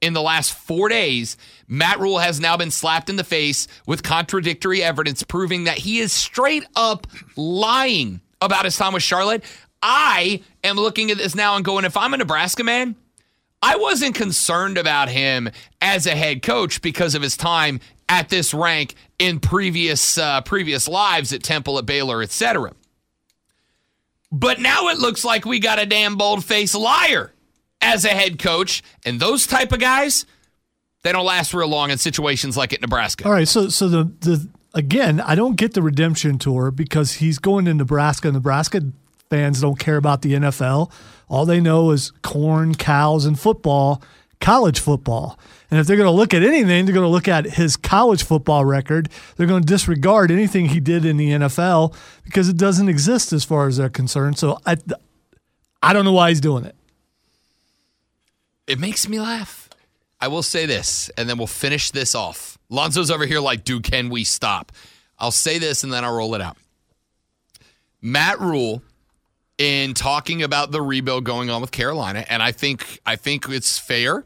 in 0.01 0.13
the 0.13 0.21
last 0.21 0.53
four 0.53 0.89
days, 0.89 1.37
Matt 1.67 1.99
Rhule 1.99 2.19
has 2.19 2.39
now 2.39 2.57
been 2.57 2.71
slapped 2.71 3.09
in 3.09 3.15
the 3.15 3.23
face 3.23 3.67
with 3.85 4.03
contradictory 4.03 4.83
evidence 4.83 5.23
proving 5.23 5.65
that 5.65 5.77
he 5.77 5.99
is 5.99 6.11
straight 6.11 6.65
up 6.75 7.07
lying 7.35 8.19
about 8.41 8.65
his 8.65 8.75
time 8.75 8.93
with 8.93 9.03
Charlotte. 9.03 9.43
I 9.81 10.41
am 10.63 10.75
looking 10.75 11.11
at 11.11 11.17
this 11.17 11.35
now 11.35 11.55
and 11.55 11.63
going, 11.63 11.85
if 11.85 11.95
I'm 11.95 12.13
a 12.13 12.17
Nebraska 12.17 12.63
man, 12.63 12.95
I 13.61 13.75
wasn't 13.77 14.15
concerned 14.15 14.79
about 14.79 15.09
him 15.09 15.49
as 15.81 16.07
a 16.07 16.15
head 16.15 16.41
coach 16.41 16.81
because 16.81 17.13
of 17.13 17.21
his 17.21 17.37
time 17.37 17.79
at 18.09 18.29
this 18.29 18.53
rank 18.53 18.95
in 19.19 19.39
previous 19.39 20.17
uh, 20.17 20.41
previous 20.41 20.87
lives 20.87 21.31
at 21.31 21.43
Temple, 21.43 21.77
at 21.77 21.85
Baylor, 21.85 22.23
etc. 22.23 22.73
But 24.31 24.59
now 24.59 24.87
it 24.87 24.97
looks 24.97 25.23
like 25.23 25.45
we 25.45 25.59
got 25.59 25.79
a 25.79 25.85
damn 25.85 26.15
bold 26.15 26.43
faced 26.43 26.73
liar 26.73 27.33
as 27.81 28.05
a 28.05 28.09
head 28.09 28.39
coach. 28.39 28.83
And 29.05 29.19
those 29.19 29.47
type 29.47 29.71
of 29.71 29.79
guys, 29.79 30.25
they 31.03 31.11
don't 31.11 31.25
last 31.25 31.53
real 31.53 31.67
long 31.67 31.91
in 31.91 31.97
situations 31.97 32.55
like 32.55 32.73
at 32.73 32.81
Nebraska. 32.81 33.25
All 33.25 33.31
right, 33.31 33.47
so 33.47 33.69
so 33.69 33.87
the 33.87 34.03
the 34.21 34.47
again, 34.73 35.19
I 35.19 35.35
don't 35.35 35.55
get 35.55 35.73
the 35.73 35.81
redemption 35.81 36.37
tour 36.37 36.71
because 36.71 37.13
he's 37.13 37.39
going 37.39 37.65
to 37.65 37.73
Nebraska. 37.73 38.31
Nebraska 38.31 38.81
fans 39.29 39.61
don't 39.61 39.79
care 39.79 39.97
about 39.97 40.21
the 40.21 40.33
NFL. 40.33 40.91
All 41.27 41.45
they 41.45 41.59
know 41.59 41.91
is 41.91 42.11
corn, 42.21 42.75
cows, 42.75 43.25
and 43.25 43.39
football, 43.39 44.01
college 44.39 44.79
football. 44.79 45.39
And 45.69 45.79
if 45.79 45.87
they're 45.87 45.95
going 45.95 46.07
to 46.07 46.11
look 46.11 46.33
at 46.33 46.43
anything, 46.43 46.85
they're 46.85 46.93
going 46.93 47.05
to 47.05 47.07
look 47.07 47.29
at 47.29 47.45
his 47.45 47.77
college 47.77 48.23
football 48.23 48.65
record. 48.65 49.07
They're 49.37 49.47
going 49.47 49.61
to 49.61 49.67
disregard 49.67 50.29
anything 50.29 50.67
he 50.67 50.81
did 50.81 51.05
in 51.05 51.15
the 51.15 51.29
NFL 51.29 51.95
because 52.25 52.49
it 52.49 52.57
doesn't 52.57 52.89
exist 52.89 53.31
as 53.31 53.45
far 53.45 53.67
as 53.67 53.77
they're 53.77 53.89
concerned. 53.89 54.37
So 54.37 54.59
I, 54.65 54.75
I 55.81 55.93
don't 55.93 56.03
know 56.03 56.11
why 56.11 56.29
he's 56.29 56.41
doing 56.41 56.65
it 56.65 56.75
it 58.71 58.79
makes 58.79 59.09
me 59.09 59.19
laugh. 59.19 59.69
I 60.21 60.29
will 60.29 60.43
say 60.43 60.65
this, 60.65 61.09
and 61.17 61.27
then 61.27 61.37
we'll 61.37 61.45
finish 61.45 61.91
this 61.91 62.15
off. 62.15 62.57
Lonzo's 62.69 63.11
over 63.11 63.25
here 63.25 63.41
like, 63.41 63.65
dude, 63.65 63.83
can 63.83 64.09
we 64.09 64.23
stop? 64.23 64.71
I'll 65.19 65.29
say 65.29 65.59
this 65.59 65.83
and 65.83 65.91
then 65.91 66.05
I'll 66.05 66.15
roll 66.15 66.35
it 66.35 66.41
out. 66.41 66.55
Matt 68.01 68.39
Rhule, 68.39 68.81
in 69.57 69.93
talking 69.93 70.41
about 70.41 70.71
the 70.71 70.81
rebuild 70.81 71.25
going 71.25 71.49
on 71.49 71.59
with 71.59 71.71
Carolina, 71.71 72.25
and 72.29 72.41
I 72.41 72.53
think 72.53 73.01
I 73.05 73.17
think 73.17 73.49
it's 73.49 73.77
fair 73.77 74.23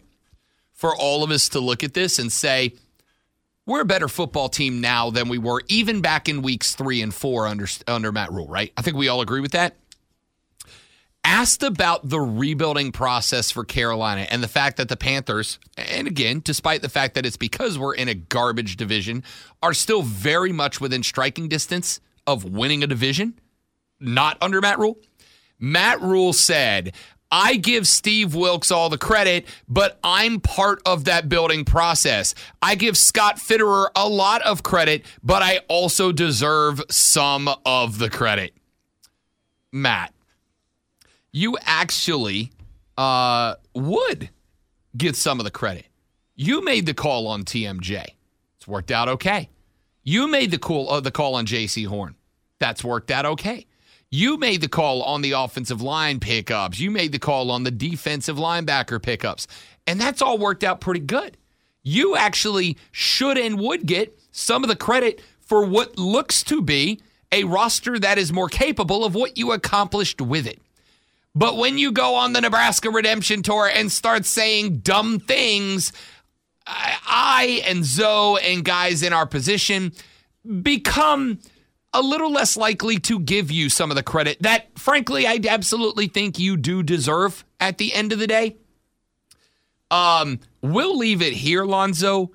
for 0.73 0.95
all 0.95 1.23
of 1.23 1.31
us 1.31 1.49
to 1.49 1.59
look 1.59 1.83
at 1.83 1.95
this 1.95 2.19
and 2.19 2.31
say, 2.31 2.75
we're 3.65 3.81
a 3.81 3.85
better 3.85 4.07
football 4.07 4.47
team 4.47 4.79
now 4.79 5.09
than 5.09 5.27
we 5.27 5.39
were 5.39 5.63
even 5.69 6.01
back 6.01 6.29
in 6.29 6.43
weeks 6.43 6.75
three 6.75 7.01
and 7.01 7.13
four 7.13 7.47
under 7.47 7.67
under 7.87 8.11
Matt 8.11 8.31
Rhule, 8.31 8.47
right? 8.47 8.71
I 8.77 8.83
think 8.83 8.95
we 8.95 9.07
all 9.07 9.21
agree 9.21 9.41
with 9.41 9.53
that 9.53 9.75
asked 11.25 11.63
about 11.63 12.07
the 12.07 12.19
rebuilding 12.19 12.91
process 12.91 13.49
for 13.49 13.65
Carolina 13.65 14.27
and 14.29 14.43
the 14.43 14.47
fact 14.47 14.77
that 14.77 14.89
the 14.89 14.95
Panthers, 14.95 15.57
and 15.75 16.07
again, 16.07 16.39
despite 16.43 16.83
the 16.83 16.89
fact 16.89 17.15
that 17.15 17.25
it's 17.25 17.35
because 17.35 17.79
we're 17.79 17.95
in 17.95 18.07
a 18.07 18.13
garbage 18.13 18.77
division, 18.77 19.23
are 19.63 19.73
still 19.73 20.03
very 20.03 20.51
much 20.51 20.79
within 20.79 21.01
striking 21.01 21.49
distance 21.49 21.99
of 22.27 22.45
winning 22.45 22.83
a 22.83 22.87
division, 22.87 23.39
not 23.99 24.37
under 24.39 24.61
Matt 24.61 24.77
Rhule. 24.77 24.99
Matt 25.59 25.99
Rhule 25.99 26.31
said, 26.31 26.93
I 27.31 27.55
give 27.55 27.87
Steve 27.87 28.35
Wilks 28.35 28.69
all 28.69 28.89
the 28.89 28.97
credit, 28.97 29.47
but 29.67 29.97
I'm 30.03 30.39
part 30.39 30.79
of 30.85 31.05
that 31.05 31.27
building 31.27 31.65
process. 31.65 32.35
I 32.61 32.75
give 32.75 32.95
Scott 32.95 33.37
Fitterer 33.37 33.87
a 33.95 34.07
lot 34.07 34.43
of 34.43 34.61
credit, 34.61 35.05
but 35.23 35.41
I 35.41 35.61
also 35.69 36.11
deserve 36.11 36.83
some 36.91 37.49
of 37.65 37.97
the 37.97 38.11
credit. 38.11 38.53
Matt, 39.71 40.13
you 41.35 41.57
actually 41.65 42.49
uh, 42.97 43.55
would 43.73 44.29
get 44.95 45.17
some 45.17 45.37
of 45.37 45.43
the 45.43 45.51
credit. 45.51 45.85
You 46.33 46.63
made 46.63 46.85
the 46.85 46.93
call 46.93 47.27
on 47.27 47.43
TMJ. 47.43 48.05
It's 48.55 48.65
worked 48.65 48.89
out 48.89 49.09
okay. 49.09 49.49
You 50.01 50.29
made 50.29 50.51
the 50.51 50.57
call, 50.57 50.89
uh, 50.89 51.01
the 51.01 51.11
call 51.11 51.35
on 51.35 51.45
Jaycee 51.45 51.87
Horn. 51.87 52.15
That's 52.59 52.85
worked 52.85 53.11
out 53.11 53.25
okay. 53.25 53.65
You 54.09 54.37
made 54.37 54.61
the 54.61 54.69
call 54.69 55.03
on 55.03 55.21
the 55.21 55.33
offensive 55.33 55.81
line 55.81 56.21
pickups. 56.21 56.79
You 56.79 56.89
made 56.89 57.11
the 57.11 57.19
call 57.19 57.51
on 57.51 57.63
the 57.63 57.71
defensive 57.71 58.37
linebacker 58.37 59.03
pickups. 59.03 59.45
And 59.85 59.99
that's 59.99 60.21
all 60.21 60.37
worked 60.37 60.63
out 60.63 60.79
pretty 60.79 61.01
good. 61.01 61.35
You 61.83 62.15
actually 62.15 62.77
should 62.93 63.37
and 63.37 63.59
would 63.59 63.85
get 63.85 64.17
some 64.31 64.63
of 64.63 64.69
the 64.69 64.75
credit 64.77 65.21
for 65.41 65.65
what 65.65 65.97
looks 65.97 66.43
to 66.43 66.61
be 66.61 67.01
a 67.33 67.43
roster 67.43 67.99
that 67.99 68.17
is 68.17 68.31
more 68.31 68.47
capable 68.47 69.03
of 69.03 69.15
what 69.15 69.37
you 69.37 69.51
accomplished 69.51 70.21
with 70.21 70.47
it. 70.47 70.61
But 71.35 71.57
when 71.57 71.77
you 71.77 71.91
go 71.91 72.15
on 72.15 72.33
the 72.33 72.41
Nebraska 72.41 72.89
Redemption 72.89 73.43
Tour 73.43 73.69
and 73.73 73.91
start 73.91 74.25
saying 74.25 74.79
dumb 74.79 75.19
things, 75.19 75.91
I, 76.65 77.61
and 77.65 77.83
Zoe 77.83 78.39
and 78.41 78.63
guys 78.63 79.03
in 79.03 79.11
our 79.11 79.25
position 79.25 79.91
become 80.61 81.39
a 81.93 82.01
little 82.01 82.31
less 82.31 82.55
likely 82.55 82.99
to 82.99 83.19
give 83.19 83.51
you 83.51 83.69
some 83.69 83.91
of 83.91 83.95
the 83.95 84.03
credit 84.03 84.37
that, 84.41 84.77
frankly, 84.77 85.27
I 85.27 85.39
absolutely 85.47 86.07
think 86.07 86.39
you 86.39 86.57
do 86.57 86.83
deserve 86.83 87.45
at 87.59 87.77
the 87.77 87.93
end 87.93 88.11
of 88.11 88.19
the 88.19 88.27
day. 88.27 88.55
Um, 89.91 90.39
we'll 90.61 90.97
leave 90.97 91.21
it 91.21 91.33
here, 91.33 91.63
Lonzo, 91.63 92.31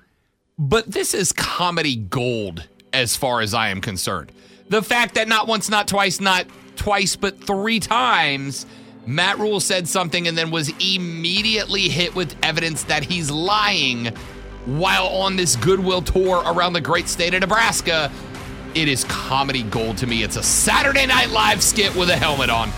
but 0.57 0.91
this 0.91 1.13
is 1.13 1.31
comedy 1.31 1.95
gold 1.95 2.67
as 2.93 3.15
far 3.15 3.41
as 3.41 3.53
I 3.53 3.69
am 3.69 3.81
concerned. 3.81 4.31
The 4.69 4.81
fact 4.81 5.15
that 5.15 5.27
not 5.27 5.47
once, 5.47 5.69
not 5.69 5.87
twice, 5.87 6.19
not 6.19 6.45
twice, 6.75 7.15
but 7.15 7.43
three 7.43 7.79
times 7.79 8.65
Matt 9.05 9.39
Rhule 9.39 9.59
said 9.59 9.87
something 9.87 10.27
and 10.27 10.37
then 10.37 10.51
was 10.51 10.71
immediately 10.79 11.89
hit 11.89 12.15
with 12.15 12.35
evidence 12.43 12.83
that 12.83 13.03
he's 13.03 13.31
lying 13.31 14.07
while 14.65 15.07
on 15.07 15.35
this 15.35 15.55
goodwill 15.55 16.01
tour 16.01 16.43
around 16.45 16.73
the 16.73 16.81
great 16.81 17.07
state 17.07 17.33
of 17.33 17.41
Nebraska. 17.41 18.11
It 18.75 18.87
is 18.87 19.03
comedy 19.05 19.63
gold 19.63 19.97
to 19.97 20.07
me. 20.07 20.23
It's 20.23 20.37
a 20.37 20.43
Saturday 20.43 21.05
Night 21.07 21.29
Live 21.29 21.63
skit 21.63 21.95
with 21.95 22.09
a 22.09 22.15
helmet 22.15 22.49
on. 22.49 22.71